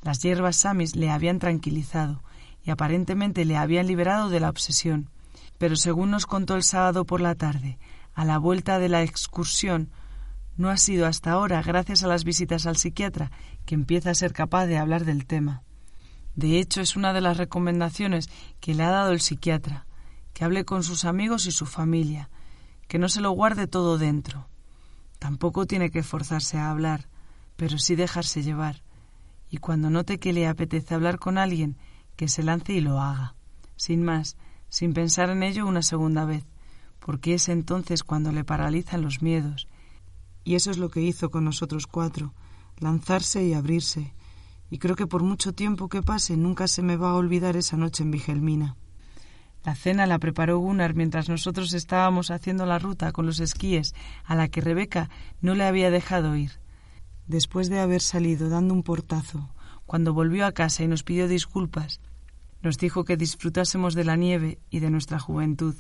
Las 0.02 0.22
hierbas 0.22 0.56
samis 0.56 0.96
le 0.96 1.12
habían 1.12 1.40
tranquilizado 1.40 2.24
y 2.64 2.72
aparentemente 2.72 3.46
le 3.46 3.58
habían 3.58 3.88
liberado 3.88 4.30
de 4.30 4.40
la 4.40 4.50
obsesión. 4.50 5.10
Pero 5.58 5.76
según 5.76 6.12
nos 6.12 6.26
contó 6.26 6.56
el 6.56 6.64
sábado 6.64 7.06
por 7.06 7.22
la 7.22 7.36
tarde, 7.36 7.78
a 8.14 8.26
la 8.26 8.38
vuelta 8.38 8.80
de 8.80 8.90
la 8.90 9.04
excursión, 9.04 9.92
no 10.58 10.70
ha 10.70 10.78
sido 10.78 11.08
hasta 11.08 11.32
ahora, 11.32 11.62
gracias 11.62 12.04
a 12.04 12.08
las 12.08 12.24
visitas 12.24 12.66
al 12.66 12.78
psiquiatra, 12.78 13.32
que 13.66 13.76
empieza 13.76 14.12
a 14.12 14.16
ser 14.16 14.34
capaz 14.34 14.66
de 14.66 14.78
hablar 14.78 15.06
del 15.06 15.26
tema. 15.26 15.64
De 16.36 16.60
hecho, 16.60 16.82
es 16.82 16.96
una 16.96 17.14
de 17.14 17.22
las 17.22 17.38
recomendaciones 17.38 18.30
que 18.60 18.74
le 18.74 18.84
ha 18.84 18.90
dado 18.90 19.12
el 19.12 19.22
psiquiatra, 19.22 19.86
que 20.34 20.46
hable 20.46 20.66
con 20.66 20.84
sus 20.84 21.06
amigos 21.06 21.46
y 21.46 21.52
su 21.52 21.66
familia, 21.66 22.30
que 22.88 23.00
no 23.00 23.10
se 23.10 23.22
lo 23.22 23.32
guarde 23.32 23.68
todo 23.68 23.98
dentro. 23.98 24.48
Tampoco 25.20 25.66
tiene 25.66 25.92
que 25.92 26.04
forzarse 26.04 26.58
a 26.58 26.72
hablar, 26.72 27.08
pero 27.56 27.78
sí 27.78 27.96
dejarse 27.96 28.44
llevar, 28.44 28.82
y 29.52 29.58
cuando 29.58 29.90
note 29.90 30.18
que 30.18 30.32
le 30.32 30.48
apetece 30.48 30.96
hablar 30.96 31.20
con 31.20 31.38
alguien, 31.38 31.76
que 32.16 32.30
se 32.30 32.42
lance 32.42 32.72
y 32.72 32.80
lo 32.80 33.02
haga, 33.02 33.36
sin 33.76 34.02
más, 34.02 34.38
sin 34.70 34.94
pensar 34.94 35.30
en 35.30 35.44
ello 35.44 35.68
una 35.68 35.82
segunda 35.82 36.24
vez, 36.24 36.46
porque 37.00 37.34
es 37.34 37.50
entonces 37.50 38.04
cuando 38.04 38.32
le 38.32 38.46
paralizan 38.46 39.02
los 39.02 39.22
miedos. 39.22 39.68
Y 40.46 40.56
eso 40.56 40.72
es 40.72 40.78
lo 40.78 40.90
que 40.90 41.02
hizo 41.02 41.30
con 41.30 41.44
nosotros 41.44 41.86
cuatro, 41.86 42.34
lanzarse 42.80 43.44
y 43.44 43.54
abrirse. 43.54 44.14
Y 44.70 44.78
creo 44.78 44.96
que 44.96 45.06
por 45.06 45.22
mucho 45.22 45.54
tiempo 45.54 45.90
que 45.90 46.02
pase 46.02 46.38
nunca 46.38 46.70
se 46.70 46.82
me 46.82 46.96
va 46.96 47.10
a 47.10 47.16
olvidar 47.16 47.58
esa 47.58 47.76
noche 47.76 48.04
en 48.04 48.12
Vigelmina. 48.12 48.78
La 49.66 49.76
cena 49.76 50.08
la 50.08 50.18
preparó 50.18 50.60
Gunnar 50.60 50.96
mientras 50.96 51.28
nosotros 51.28 51.74
estábamos 51.74 52.32
haciendo 52.32 52.66
la 52.66 52.80
ruta 52.80 53.12
con 53.12 53.26
los 53.26 53.42
esquíes 53.42 53.94
a 54.24 54.34
la 54.34 54.48
que 54.48 54.62
Rebeca 54.62 55.10
no 55.42 55.56
le 55.56 55.66
había 55.66 55.92
dejado 55.92 56.38
ir. 56.38 56.62
Después 57.32 57.70
de 57.70 57.80
haber 57.80 58.02
salido 58.02 58.50
dando 58.50 58.74
un 58.74 58.84
portazo, 58.84 59.56
cuando 59.86 60.14
volvió 60.14 60.46
a 60.46 60.52
casa 60.52 60.84
y 60.84 60.90
nos 60.90 61.04
pidió 61.04 61.30
disculpas, 61.30 62.02
nos 62.62 62.78
dijo 62.78 63.06
que 63.06 63.16
disfrutásemos 63.16 63.94
de 63.94 64.04
la 64.04 64.18
nieve 64.18 64.60
y 64.70 64.82
de 64.82 64.90
nuestra 64.90 65.18
juventud, 65.18 65.74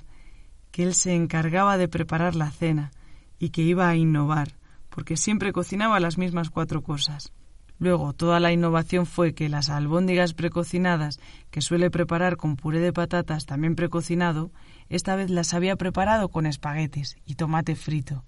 que 0.71 0.83
él 0.83 0.93
se 0.93 1.13
encargaba 1.13 1.77
de 1.77 1.89
preparar 1.89 2.37
la 2.37 2.51
cena 2.51 2.91
y 3.37 3.49
que 3.49 3.63
iba 3.63 3.89
a 3.89 3.97
innovar, 3.97 4.55
porque 4.89 5.17
siempre 5.17 5.51
cocinaba 5.51 5.99
las 5.99 6.17
mismas 6.17 6.49
cuatro 6.49 6.83
cosas. 6.83 7.33
Luego, 7.79 8.13
toda 8.13 8.39
la 8.39 8.53
innovación 8.53 9.05
fue 9.05 9.33
que 9.33 9.49
las 9.49 9.69
albóndigas 9.69 10.33
precocinadas, 10.33 11.19
que 11.49 11.59
suele 11.59 11.91
preparar 11.91 12.37
con 12.37 12.55
puré 12.55 12.79
de 12.79 12.93
patatas 12.93 13.45
también 13.45 13.75
precocinado, 13.75 14.53
esta 14.87 15.17
vez 15.17 15.29
las 15.29 15.53
había 15.53 15.75
preparado 15.75 16.29
con 16.29 16.45
espaguetis 16.45 17.17
y 17.25 17.35
tomate 17.35 17.75
frito. 17.75 18.23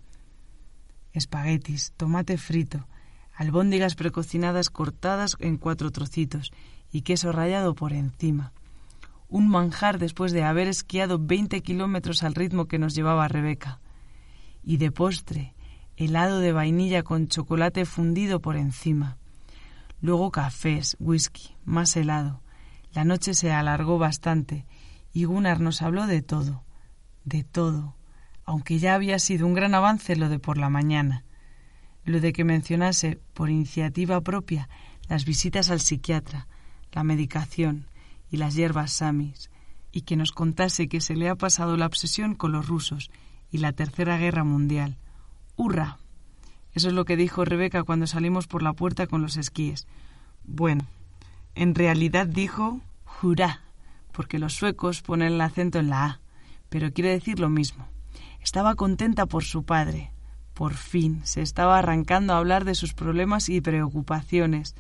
Espaguetis, 1.14 1.94
tomate 1.96 2.38
frito, 2.38 2.86
albóndigas 3.36 3.96
precocinadas 3.96 4.70
cortadas 4.70 5.36
en 5.40 5.58
cuatro 5.58 5.92
trocitos 5.92 6.52
y 6.92 7.02
queso 7.02 7.32
rallado 7.32 7.76
por 7.76 7.94
encima. 7.94 8.54
Un 9.28 9.50
manjar 9.50 9.98
después 9.98 10.32
de 10.32 10.44
haber 10.44 10.68
esquiado 10.68 11.18
veinte 11.20 11.62
kilómetros 11.62 12.24
al 12.24 12.36
ritmo 12.36 12.66
que 12.66 12.80
nos 12.80 12.94
llevaba 12.94 13.28
Rebeca. 13.28 13.80
Y 14.64 14.78
de 14.78 14.92
postre, 14.92 15.56
helado 15.98 16.40
de 16.40 16.52
vainilla 16.52 17.04
con 17.04 17.28
chocolate 17.28 17.86
fundido 17.86 18.40
por 18.40 18.56
encima. 18.56 19.18
Luego 20.02 20.32
cafés, 20.32 20.96
whisky, 21.00 21.56
más 21.66 21.96
helado. 21.96 22.42
La 22.94 23.06
noche 23.06 23.34
se 23.34 23.52
alargó 23.52 23.98
bastante 23.98 24.66
y 25.14 25.26
Gunnar 25.26 25.60
nos 25.60 25.82
habló 25.82 26.06
de 26.08 26.22
todo, 26.22 26.64
de 27.24 27.44
todo, 27.44 27.96
aunque 28.46 28.80
ya 28.80 28.96
había 28.96 29.18
sido 29.20 29.48
un 29.48 29.54
gran 29.54 29.74
avance 29.74 30.16
lo 30.16 30.30
de 30.30 30.40
por 30.40 30.58
la 30.58 30.70
mañana, 30.70 31.24
lo 32.06 32.20
de 32.20 32.34
que 32.34 32.44
mencionase 32.44 33.20
por 33.34 33.50
iniciativa 33.50 34.22
propia 34.22 34.70
las 35.08 35.26
visitas 35.26 35.70
al 35.70 35.80
psiquiatra, 35.80 36.48
la 36.92 37.04
medicación 37.04 37.88
y 38.30 38.38
las 38.38 38.56
hierbas 38.56 38.92
samis, 38.94 39.50
y 39.92 40.02
que 40.02 40.16
nos 40.16 40.32
contase 40.32 40.88
que 40.88 41.02
se 41.02 41.16
le 41.16 41.30
ha 41.30 41.36
pasado 41.36 41.78
la 41.78 41.86
obsesión 41.86 42.36
con 42.36 42.52
los 42.52 42.68
rusos 42.68 43.12
y 43.52 43.60
la 43.60 43.74
Tercera 43.74 44.18
Guerra 44.18 44.44
Mundial. 44.44 44.98
¡Hurra! 45.56 46.00
Eso 46.74 46.88
es 46.88 46.94
lo 46.94 47.06
que 47.06 47.16
dijo 47.16 47.46
Rebeca 47.46 47.84
cuando 47.84 48.08
salimos 48.08 48.48
por 48.48 48.64
la 48.64 48.74
puerta 48.74 49.06
con 49.06 49.22
los 49.22 49.38
esquíes. 49.38 49.86
Bueno, 50.44 50.88
en 51.54 51.76
realidad 51.76 52.26
dijo 52.26 52.82
hurra, 53.22 53.62
porque 54.12 54.40
los 54.40 54.54
suecos 54.54 55.02
ponen 55.02 55.34
el 55.34 55.42
acento 55.42 55.80
en 55.80 55.90
la 55.90 56.06
A, 56.06 56.22
pero 56.70 56.92
quiere 56.92 57.12
decir 57.12 57.40
lo 57.40 57.50
mismo. 57.50 57.88
Estaba 58.42 58.76
contenta 58.76 59.28
por 59.28 59.44
su 59.44 59.64
padre. 59.64 60.13
Por 60.54 60.76
fin 60.76 61.22
se 61.24 61.42
estaba 61.42 61.80
arrancando 61.80 62.34
a 62.34 62.38
hablar 62.38 62.66
de 62.66 62.76
sus 62.76 62.94
problemas 62.94 63.50
y 63.50 63.62
preocupaciones, 63.62 64.76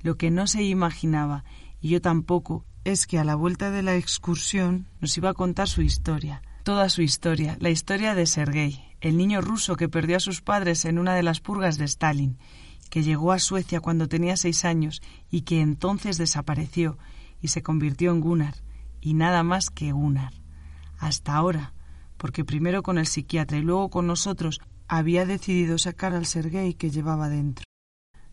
lo 0.00 0.16
que 0.16 0.30
no 0.30 0.46
se 0.46 0.62
imaginaba, 0.62 1.44
y 1.80 1.88
yo 1.88 2.00
tampoco, 2.00 2.64
es 2.84 3.06
que 3.06 3.18
a 3.18 3.24
la 3.24 3.34
vuelta 3.34 3.72
de 3.72 3.82
la 3.82 3.96
excursión 3.96 4.86
nos 5.00 5.16
iba 5.18 5.30
a 5.30 5.34
contar 5.34 5.68
su 5.68 5.82
historia, 5.82 6.42
toda 6.62 6.88
su 6.88 7.02
historia, 7.02 7.56
la 7.60 7.70
historia 7.70 8.14
de 8.14 8.26
Sergei, 8.26 8.84
el 9.00 9.16
niño 9.16 9.40
ruso 9.40 9.74
que 9.74 9.88
perdió 9.88 10.16
a 10.16 10.20
sus 10.20 10.40
padres 10.40 10.84
en 10.84 10.98
una 10.98 11.14
de 11.14 11.24
las 11.24 11.40
purgas 11.40 11.78
de 11.78 11.84
Stalin, 11.84 12.38
que 12.88 13.02
llegó 13.02 13.32
a 13.32 13.40
Suecia 13.40 13.80
cuando 13.80 14.08
tenía 14.08 14.36
seis 14.36 14.64
años 14.64 15.02
y 15.30 15.42
que 15.42 15.60
entonces 15.60 16.18
desapareció 16.18 16.98
y 17.40 17.48
se 17.48 17.62
convirtió 17.62 18.12
en 18.12 18.20
Gunnar, 18.20 18.54
y 19.00 19.14
nada 19.14 19.42
más 19.42 19.70
que 19.70 19.90
Gunnar. 19.90 20.32
Hasta 20.98 21.34
ahora, 21.34 21.74
porque 22.16 22.44
primero 22.44 22.82
con 22.82 22.98
el 22.98 23.06
psiquiatra 23.06 23.58
y 23.58 23.62
luego 23.62 23.90
con 23.90 24.06
nosotros 24.06 24.60
había 24.88 25.26
decidido 25.26 25.78
sacar 25.78 26.14
al 26.14 26.26
Sergei 26.26 26.74
que 26.74 26.90
llevaba 26.90 27.28
dentro. 27.28 27.64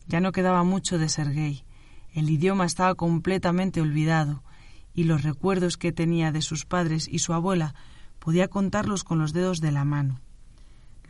Ya 0.07 0.19
no 0.19 0.31
quedaba 0.31 0.63
mucho 0.63 0.97
de 0.97 1.09
Sergei. 1.09 1.63
El 2.13 2.29
idioma 2.29 2.65
estaba 2.65 2.95
completamente 2.95 3.81
olvidado, 3.81 4.43
y 4.93 5.05
los 5.05 5.23
recuerdos 5.23 5.77
que 5.77 5.91
tenía 5.91 6.31
de 6.31 6.41
sus 6.41 6.65
padres 6.65 7.07
y 7.07 7.19
su 7.19 7.33
abuela 7.33 7.73
podía 8.19 8.47
contarlos 8.47 9.03
con 9.03 9.19
los 9.19 9.33
dedos 9.33 9.59
de 9.61 9.71
la 9.71 9.85
mano. 9.85 10.19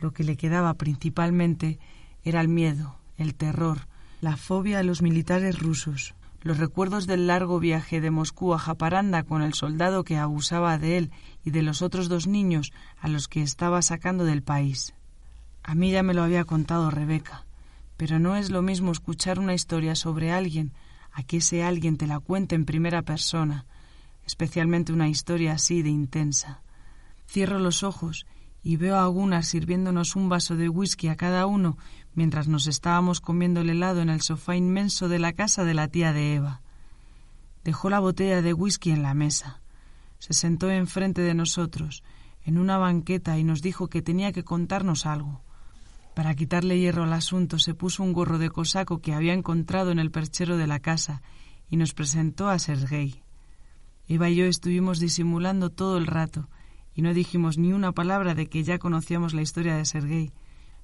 Lo 0.00 0.12
que 0.12 0.24
le 0.24 0.36
quedaba 0.36 0.74
principalmente 0.74 1.78
era 2.22 2.40
el 2.40 2.48
miedo, 2.48 2.96
el 3.16 3.34
terror, 3.34 3.86
la 4.20 4.36
fobia 4.36 4.78
a 4.78 4.82
los 4.82 5.02
militares 5.02 5.58
rusos, 5.58 6.14
los 6.40 6.58
recuerdos 6.58 7.06
del 7.06 7.26
largo 7.26 7.60
viaje 7.60 8.00
de 8.00 8.10
Moscú 8.10 8.54
a 8.54 8.58
Japaranda 8.58 9.22
con 9.22 9.42
el 9.42 9.54
soldado 9.54 10.04
que 10.04 10.16
abusaba 10.16 10.78
de 10.78 10.98
él 10.98 11.10
y 11.44 11.50
de 11.50 11.62
los 11.62 11.82
otros 11.82 12.08
dos 12.08 12.26
niños 12.26 12.72
a 12.98 13.08
los 13.08 13.28
que 13.28 13.42
estaba 13.42 13.82
sacando 13.82 14.24
del 14.24 14.42
país. 14.42 14.94
A 15.66 15.74
mí 15.74 15.90
ya 15.90 16.02
me 16.02 16.12
lo 16.12 16.22
había 16.22 16.44
contado 16.44 16.90
Rebeca, 16.90 17.46
pero 17.96 18.18
no 18.18 18.36
es 18.36 18.50
lo 18.50 18.60
mismo 18.60 18.92
escuchar 18.92 19.38
una 19.38 19.54
historia 19.54 19.94
sobre 19.94 20.30
alguien 20.30 20.74
a 21.10 21.22
que 21.22 21.38
ese 21.38 21.64
alguien 21.64 21.96
te 21.96 22.06
la 22.06 22.20
cuente 22.20 22.54
en 22.54 22.66
primera 22.66 23.00
persona, 23.00 23.64
especialmente 24.26 24.92
una 24.92 25.08
historia 25.08 25.54
así 25.54 25.82
de 25.82 25.88
intensa. 25.88 26.60
Cierro 27.26 27.58
los 27.58 27.82
ojos 27.82 28.26
y 28.62 28.76
veo 28.76 28.98
a 28.98 29.06
Gunnar 29.06 29.42
sirviéndonos 29.42 30.16
un 30.16 30.28
vaso 30.28 30.54
de 30.54 30.68
whisky 30.68 31.08
a 31.08 31.16
cada 31.16 31.46
uno 31.46 31.78
mientras 32.14 32.46
nos 32.46 32.66
estábamos 32.66 33.22
comiendo 33.22 33.62
el 33.62 33.70
helado 33.70 34.02
en 34.02 34.10
el 34.10 34.20
sofá 34.20 34.56
inmenso 34.56 35.08
de 35.08 35.18
la 35.18 35.32
casa 35.32 35.64
de 35.64 35.72
la 35.72 35.88
tía 35.88 36.12
de 36.12 36.34
Eva. 36.34 36.60
Dejó 37.64 37.88
la 37.88 38.00
botella 38.00 38.42
de 38.42 38.52
whisky 38.52 38.90
en 38.90 39.02
la 39.02 39.14
mesa. 39.14 39.62
Se 40.18 40.34
sentó 40.34 40.70
enfrente 40.70 41.22
de 41.22 41.32
nosotros, 41.32 42.02
en 42.44 42.58
una 42.58 42.76
banqueta, 42.76 43.38
y 43.38 43.44
nos 43.44 43.62
dijo 43.62 43.88
que 43.88 44.02
tenía 44.02 44.30
que 44.30 44.44
contarnos 44.44 45.06
algo. 45.06 45.42
Para 46.14 46.36
quitarle 46.36 46.78
hierro 46.78 47.02
al 47.02 47.12
asunto, 47.12 47.58
se 47.58 47.74
puso 47.74 48.04
un 48.04 48.12
gorro 48.12 48.38
de 48.38 48.48
cosaco 48.48 49.00
que 49.00 49.12
había 49.12 49.32
encontrado 49.32 49.90
en 49.90 49.98
el 49.98 50.12
perchero 50.12 50.56
de 50.56 50.68
la 50.68 50.78
casa 50.78 51.22
y 51.68 51.76
nos 51.76 51.92
presentó 51.92 52.48
a 52.48 52.58
Sergei. 52.60 53.22
Eva 54.06 54.30
y 54.30 54.36
yo 54.36 54.44
estuvimos 54.44 55.00
disimulando 55.00 55.70
todo 55.70 55.98
el 55.98 56.06
rato, 56.06 56.48
y 56.94 57.02
no 57.02 57.12
dijimos 57.14 57.58
ni 57.58 57.72
una 57.72 57.90
palabra 57.90 58.36
de 58.36 58.46
que 58.46 58.62
ya 58.62 58.78
conocíamos 58.78 59.34
la 59.34 59.42
historia 59.42 59.74
de 59.74 59.84
Sergei. 59.84 60.32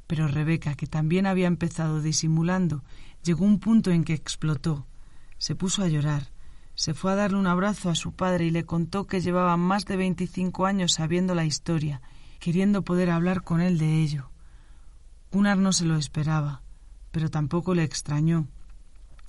Pero 0.09 0.27
Rebeca, 0.27 0.75
que 0.75 0.89
también 0.89 1.27
había 1.27 1.47
empezado 1.47 2.03
disimulando, 2.03 2.83
llegó 3.23 3.45
un 3.45 3.61
punto 3.61 3.93
en 3.93 4.03
que 4.03 4.15
explotó. 4.15 4.87
Se 5.39 5.55
puso 5.55 5.85
a 5.85 5.89
llorar. 5.89 6.33
Se 6.75 6.95
fue 6.95 7.13
a 7.13 7.15
darle 7.15 7.39
un 7.39 7.47
abrazo 7.47 7.91
a 7.91 7.95
su 7.95 8.13
padre 8.13 8.47
y 8.47 8.51
le 8.51 8.65
contó 8.65 9.07
que 9.07 9.21
llevaba 9.21 9.57
más 9.57 9.85
de 9.85 9.97
veinticinco 9.97 10.67
años 10.67 10.95
sabiendo 10.95 11.37
la 11.37 11.45
historia, 11.45 12.01
queriendo 12.41 12.83
poder 12.83 13.11
hablar 13.11 13.43
con 13.43 13.61
él 13.61 13.79
de 13.79 14.03
ello. 14.03 14.31
Gunnar 15.33 15.59
no 15.59 15.73
se 15.73 15.85
lo 15.85 15.97
esperaba, 15.97 16.63
pero 17.13 17.31
tampoco 17.31 17.75
le 17.75 17.85
extrañó. 17.85 18.49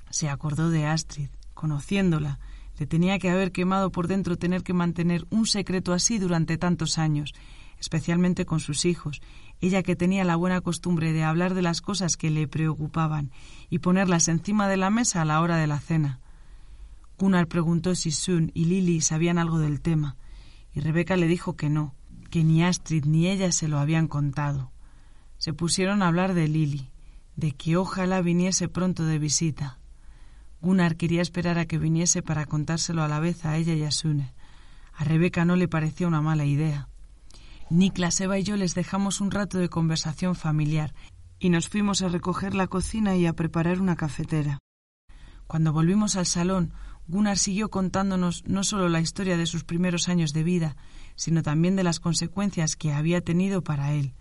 Se 0.09 0.29
acordó 0.29 0.69
de 0.69 0.87
Astrid, 0.87 1.29
conociéndola, 1.53 2.39
le 2.79 2.87
tenía 2.87 3.19
que 3.19 3.29
haber 3.29 3.51
quemado 3.51 3.91
por 3.91 4.07
dentro 4.07 4.35
tener 4.35 4.63
que 4.63 4.73
mantener 4.73 5.27
un 5.29 5.45
secreto 5.45 5.93
así 5.93 6.17
durante 6.17 6.57
tantos 6.57 6.97
años, 6.97 7.33
especialmente 7.79 8.45
con 8.45 8.59
sus 8.59 8.85
hijos, 8.85 9.21
ella 9.59 9.83
que 9.83 9.95
tenía 9.95 10.23
la 10.23 10.35
buena 10.35 10.61
costumbre 10.61 11.13
de 11.13 11.23
hablar 11.23 11.53
de 11.53 11.61
las 11.61 11.81
cosas 11.81 12.17
que 12.17 12.31
le 12.31 12.47
preocupaban 12.47 13.31
y 13.69 13.77
ponerlas 13.77 14.27
encima 14.27 14.67
de 14.67 14.77
la 14.77 14.89
mesa 14.89 15.21
a 15.21 15.25
la 15.25 15.39
hora 15.39 15.57
de 15.57 15.67
la 15.67 15.79
cena. 15.79 16.19
Gunnar 17.19 17.47
preguntó 17.47 17.93
si 17.93 18.09
Sun 18.09 18.49
y 18.55 18.65
Lily 18.65 19.01
sabían 19.01 19.37
algo 19.37 19.59
del 19.59 19.81
tema, 19.81 20.17
y 20.73 20.79
Rebeca 20.79 21.15
le 21.15 21.27
dijo 21.27 21.55
que 21.55 21.69
no, 21.69 21.93
que 22.31 22.43
ni 22.43 22.63
Astrid 22.63 23.05
ni 23.05 23.27
ella 23.27 23.51
se 23.51 23.67
lo 23.67 23.77
habían 23.77 24.07
contado. 24.07 24.70
Se 25.41 25.53
pusieron 25.53 26.03
a 26.03 26.07
hablar 26.07 26.35
de 26.35 26.47
Lily, 26.47 26.91
de 27.35 27.53
que 27.53 27.75
ojalá 27.75 28.21
viniese 28.21 28.67
pronto 28.67 29.05
de 29.05 29.17
visita. 29.17 29.79
Gunnar 30.61 30.97
quería 30.97 31.23
esperar 31.23 31.57
a 31.57 31.65
que 31.65 31.79
viniese 31.79 32.21
para 32.21 32.45
contárselo 32.45 33.01
a 33.01 33.07
la 33.07 33.19
vez 33.19 33.43
a 33.43 33.57
ella 33.57 33.73
y 33.73 33.81
a 33.81 33.89
Sune. 33.89 34.35
A 34.93 35.03
Rebeca 35.03 35.43
no 35.43 35.55
le 35.55 35.67
parecía 35.67 36.07
una 36.07 36.21
mala 36.21 36.45
idea. 36.45 36.89
Niklas, 37.71 38.21
Eva 38.21 38.37
y 38.37 38.43
yo 38.43 38.55
les 38.55 38.75
dejamos 38.75 39.19
un 39.19 39.31
rato 39.31 39.57
de 39.57 39.67
conversación 39.67 40.35
familiar 40.35 40.93
y 41.39 41.49
nos 41.49 41.69
fuimos 41.69 42.03
a 42.03 42.09
recoger 42.09 42.53
la 42.53 42.67
cocina 42.67 43.15
y 43.15 43.25
a 43.25 43.33
preparar 43.33 43.81
una 43.81 43.95
cafetera. 43.95 44.59
Cuando 45.47 45.73
volvimos 45.73 46.17
al 46.17 46.27
salón, 46.27 46.71
Gunnar 47.07 47.39
siguió 47.39 47.71
contándonos 47.71 48.43
no 48.45 48.63
solo 48.63 48.89
la 48.89 49.01
historia 49.01 49.37
de 49.37 49.47
sus 49.47 49.63
primeros 49.63 50.07
años 50.07 50.33
de 50.33 50.43
vida, 50.43 50.75
sino 51.15 51.41
también 51.41 51.75
de 51.75 51.83
las 51.83 51.99
consecuencias 51.99 52.75
que 52.75 52.93
había 52.93 53.21
tenido 53.21 53.63
para 53.63 53.93
él. 53.93 54.13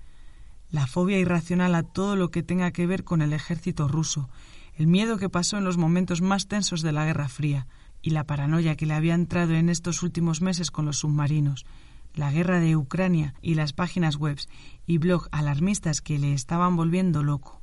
La 0.70 0.86
fobia 0.86 1.18
irracional 1.18 1.74
a 1.74 1.82
todo 1.82 2.16
lo 2.16 2.30
que 2.30 2.42
tenga 2.42 2.70
que 2.70 2.86
ver 2.86 3.04
con 3.04 3.22
el 3.22 3.32
ejército 3.32 3.88
ruso, 3.88 4.28
el 4.76 4.86
miedo 4.86 5.18
que 5.18 5.28
pasó 5.28 5.58
en 5.58 5.64
los 5.64 5.76
momentos 5.76 6.22
más 6.22 6.46
tensos 6.46 6.82
de 6.82 6.92
la 6.92 7.04
Guerra 7.04 7.28
Fría, 7.28 7.66
y 8.02 8.10
la 8.10 8.24
paranoia 8.24 8.76
que 8.76 8.86
le 8.86 8.94
había 8.94 9.14
entrado 9.14 9.54
en 9.54 9.68
estos 9.68 10.02
últimos 10.02 10.40
meses 10.40 10.70
con 10.70 10.86
los 10.86 10.98
submarinos, 10.98 11.66
la 12.14 12.32
guerra 12.32 12.60
de 12.60 12.76
Ucrania 12.76 13.34
y 13.42 13.54
las 13.54 13.72
páginas 13.72 14.16
web 14.16 14.38
y 14.86 14.98
blog 14.98 15.28
alarmistas 15.32 16.00
que 16.00 16.18
le 16.18 16.32
estaban 16.32 16.76
volviendo 16.76 17.22
loco. 17.22 17.60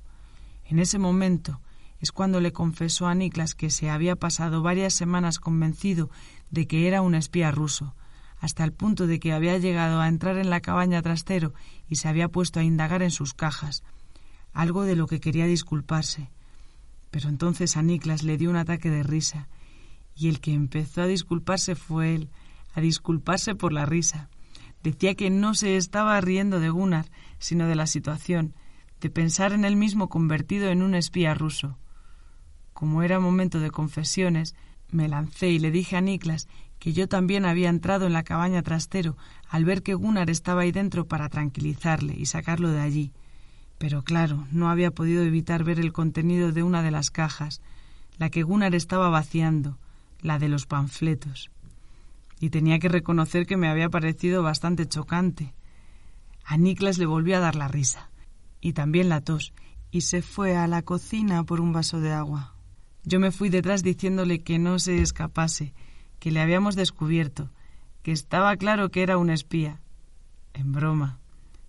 En 0.65 0.79
ese 0.79 0.99
momento 0.99 1.59
es 1.99 2.11
cuando 2.11 2.39
le 2.39 2.53
confesó 2.53 3.07
a 3.07 3.15
Niklas 3.15 3.55
que 3.55 3.69
se 3.69 3.89
había 3.89 4.15
pasado 4.15 4.61
varias 4.61 4.93
semanas 4.93 5.39
convencido 5.39 6.09
de 6.51 6.67
que 6.67 6.87
era 6.87 7.01
un 7.01 7.15
espía 7.15 7.51
ruso, 7.51 7.95
hasta 8.39 8.63
el 8.63 8.73
punto 8.73 9.07
de 9.07 9.19
que 9.19 9.33
había 9.33 9.57
llegado 9.57 9.99
a 9.99 10.07
entrar 10.07 10.37
en 10.37 10.49
la 10.49 10.61
cabaña 10.61 11.01
trastero 11.01 11.53
y 11.87 11.95
se 11.95 12.07
había 12.07 12.29
puesto 12.29 12.59
a 12.59 12.63
indagar 12.63 13.01
en 13.01 13.11
sus 13.11 13.33
cajas, 13.33 13.83
algo 14.53 14.83
de 14.83 14.95
lo 14.95 15.07
que 15.07 15.19
quería 15.19 15.45
disculparse. 15.45 16.29
Pero 17.11 17.29
entonces 17.29 17.77
a 17.77 17.81
Niklas 17.81 18.23
le 18.23 18.37
dio 18.37 18.49
un 18.49 18.57
ataque 18.57 18.89
de 18.89 19.03
risa, 19.03 19.47
y 20.15 20.29
el 20.29 20.39
que 20.39 20.53
empezó 20.53 21.03
a 21.03 21.07
disculparse 21.07 21.75
fue 21.75 22.15
él, 22.15 22.29
a 22.73 22.81
disculparse 22.81 23.55
por 23.55 23.73
la 23.73 23.85
risa. 23.85 24.29
Decía 24.83 25.15
que 25.15 25.29
no 25.29 25.53
se 25.53 25.77
estaba 25.77 26.19
riendo 26.21 26.59
de 26.59 26.69
Gunnar, 26.69 27.09
sino 27.39 27.67
de 27.67 27.75
la 27.75 27.87
situación, 27.87 28.55
de 29.01 29.09
pensar 29.09 29.53
en 29.53 29.65
él 29.65 29.75
mismo 29.75 30.09
convertido 30.09 30.69
en 30.69 30.81
un 30.81 30.95
espía 30.95 31.33
ruso. 31.33 31.77
Como 32.73 33.03
era 33.03 33.19
momento 33.19 33.59
de 33.59 33.71
confesiones, 33.71 34.55
me 34.89 35.07
lancé 35.07 35.49
y 35.49 35.59
le 35.59 35.71
dije 35.71 35.97
a 35.97 36.01
Niklas 36.01 36.47
que 36.79 36.93
yo 36.93 37.07
también 37.07 37.45
había 37.45 37.69
entrado 37.69 38.05
en 38.05 38.13
la 38.13 38.23
cabaña 38.23 38.61
trastero 38.63 39.17
al 39.49 39.65
ver 39.65 39.83
que 39.83 39.93
Gunnar 39.93 40.29
estaba 40.29 40.61
ahí 40.61 40.71
dentro 40.71 41.07
para 41.07 41.29
tranquilizarle 41.29 42.15
y 42.17 42.25
sacarlo 42.25 42.71
de 42.71 42.81
allí. 42.81 43.11
Pero 43.77 44.03
claro, 44.03 44.47
no 44.51 44.69
había 44.69 44.91
podido 44.91 45.23
evitar 45.23 45.63
ver 45.63 45.79
el 45.79 45.93
contenido 45.93 46.51
de 46.51 46.63
una 46.63 46.81
de 46.83 46.91
las 46.91 47.11
cajas, 47.11 47.61
la 48.17 48.29
que 48.29 48.43
Gunnar 48.43 48.75
estaba 48.75 49.09
vaciando, 49.09 49.77
la 50.21 50.39
de 50.39 50.49
los 50.49 50.65
panfletos 50.65 51.51
y 52.39 52.49
tenía 52.49 52.79
que 52.79 52.89
reconocer 52.89 53.45
que 53.45 53.57
me 53.57 53.67
había 53.67 53.89
parecido 53.89 54.43
bastante 54.43 54.87
chocante. 54.87 55.53
A 56.43 56.57
Niklas 56.57 56.97
le 56.97 57.05
volvió 57.05 57.37
a 57.37 57.41
dar 57.41 57.55
la 57.55 57.67
risa, 57.67 58.09
y 58.61 58.73
también 58.73 59.09
la 59.09 59.21
tos, 59.21 59.53
y 59.91 60.01
se 60.01 60.21
fue 60.21 60.55
a 60.55 60.67
la 60.67 60.83
cocina 60.83 61.43
por 61.43 61.59
un 61.61 61.73
vaso 61.73 61.99
de 61.99 62.13
agua. 62.13 62.55
Yo 63.03 63.19
me 63.19 63.31
fui 63.31 63.49
detrás 63.49 63.83
diciéndole 63.83 64.43
que 64.43 64.59
no 64.59 64.79
se 64.79 65.01
escapase, 65.01 65.73
que 66.19 66.31
le 66.31 66.41
habíamos 66.41 66.75
descubierto, 66.75 67.49
que 68.03 68.11
estaba 68.11 68.55
claro 68.57 68.89
que 68.89 69.03
era 69.03 69.17
un 69.17 69.29
espía. 69.29 69.79
En 70.53 70.71
broma. 70.71 71.19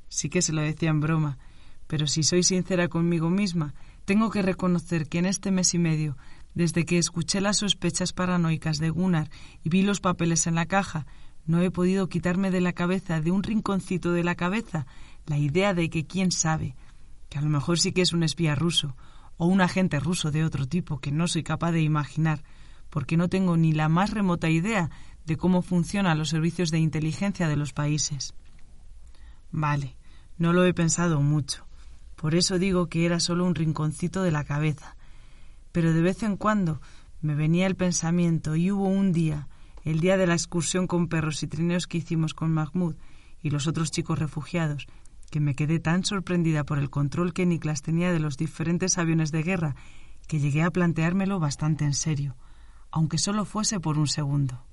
Sí 0.08 0.30
que 0.30 0.42
se 0.42 0.52
lo 0.52 0.62
decía 0.62 0.90
en 0.90 1.00
broma, 1.00 1.38
pero 1.86 2.06
si 2.06 2.22
soy 2.22 2.42
sincera 2.42 2.88
conmigo 2.88 3.28
misma, 3.28 3.74
tengo 4.04 4.30
que 4.30 4.42
reconocer 4.42 5.08
que 5.08 5.18
en 5.18 5.26
este 5.26 5.50
mes 5.50 5.74
y 5.74 5.78
medio 5.78 6.16
desde 6.54 6.84
que 6.84 6.98
escuché 6.98 7.40
las 7.40 7.58
sospechas 7.58 8.12
paranoicas 8.12 8.78
de 8.78 8.90
Gunnar 8.90 9.30
y 9.62 9.68
vi 9.68 9.82
los 9.82 10.00
papeles 10.00 10.46
en 10.46 10.56
la 10.56 10.66
caja, 10.66 11.06
no 11.46 11.62
he 11.62 11.70
podido 11.70 12.08
quitarme 12.08 12.50
de 12.50 12.60
la 12.60 12.72
cabeza, 12.72 13.20
de 13.20 13.30
un 13.30 13.42
rinconcito 13.42 14.12
de 14.12 14.24
la 14.24 14.34
cabeza, 14.34 14.86
la 15.26 15.38
idea 15.38 15.72
de 15.72 15.88
que 15.88 16.04
quién 16.04 16.32
sabe, 16.32 16.74
que 17.28 17.38
a 17.38 17.42
lo 17.42 17.48
mejor 17.48 17.78
sí 17.78 17.92
que 17.92 18.02
es 18.02 18.12
un 18.12 18.24
espía 18.24 18.54
ruso, 18.54 18.96
o 19.36 19.46
un 19.46 19.60
agente 19.60 20.00
ruso 20.00 20.32
de 20.32 20.44
otro 20.44 20.66
tipo 20.66 20.98
que 20.98 21.12
no 21.12 21.28
soy 21.28 21.44
capaz 21.44 21.70
de 21.70 21.82
imaginar, 21.82 22.42
porque 22.90 23.16
no 23.16 23.28
tengo 23.28 23.56
ni 23.56 23.72
la 23.72 23.88
más 23.88 24.10
remota 24.10 24.48
idea 24.48 24.90
de 25.26 25.36
cómo 25.36 25.62
funcionan 25.62 26.18
los 26.18 26.30
servicios 26.30 26.70
de 26.70 26.78
inteligencia 26.78 27.48
de 27.48 27.56
los 27.56 27.72
países. 27.72 28.34
Vale, 29.50 29.96
no 30.38 30.52
lo 30.52 30.64
he 30.64 30.74
pensado 30.74 31.20
mucho. 31.20 31.66
Por 32.16 32.34
eso 32.34 32.58
digo 32.58 32.88
que 32.88 33.06
era 33.06 33.20
solo 33.20 33.44
un 33.44 33.54
rinconcito 33.54 34.22
de 34.22 34.32
la 34.32 34.44
cabeza, 34.44 34.96
pero 35.72 35.92
de 35.92 36.02
vez 36.02 36.22
en 36.22 36.36
cuando 36.36 36.80
me 37.20 37.34
venía 37.34 37.66
el 37.66 37.76
pensamiento 37.76 38.56
y 38.56 38.70
hubo 38.70 38.88
un 38.88 39.12
día, 39.12 39.48
el 39.84 40.00
día 40.00 40.16
de 40.16 40.26
la 40.26 40.34
excursión 40.34 40.86
con 40.86 41.08
perros 41.08 41.42
y 41.42 41.46
trineos 41.46 41.86
que 41.86 41.98
hicimos 41.98 42.34
con 42.34 42.52
Mahmoud 42.52 42.96
y 43.42 43.50
los 43.50 43.66
otros 43.66 43.90
chicos 43.90 44.18
refugiados, 44.18 44.86
que 45.30 45.40
me 45.40 45.54
quedé 45.54 45.78
tan 45.78 46.04
sorprendida 46.04 46.64
por 46.64 46.78
el 46.78 46.90
control 46.90 47.32
que 47.32 47.46
Niklas 47.46 47.82
tenía 47.82 48.12
de 48.12 48.20
los 48.20 48.36
diferentes 48.36 48.98
aviones 48.98 49.30
de 49.30 49.42
guerra 49.42 49.76
que 50.26 50.40
llegué 50.40 50.62
a 50.62 50.70
planteármelo 50.70 51.38
bastante 51.38 51.84
en 51.84 51.94
serio, 51.94 52.36
aunque 52.90 53.18
solo 53.18 53.44
fuese 53.44 53.80
por 53.80 53.98
un 53.98 54.06
segundo. 54.06 54.67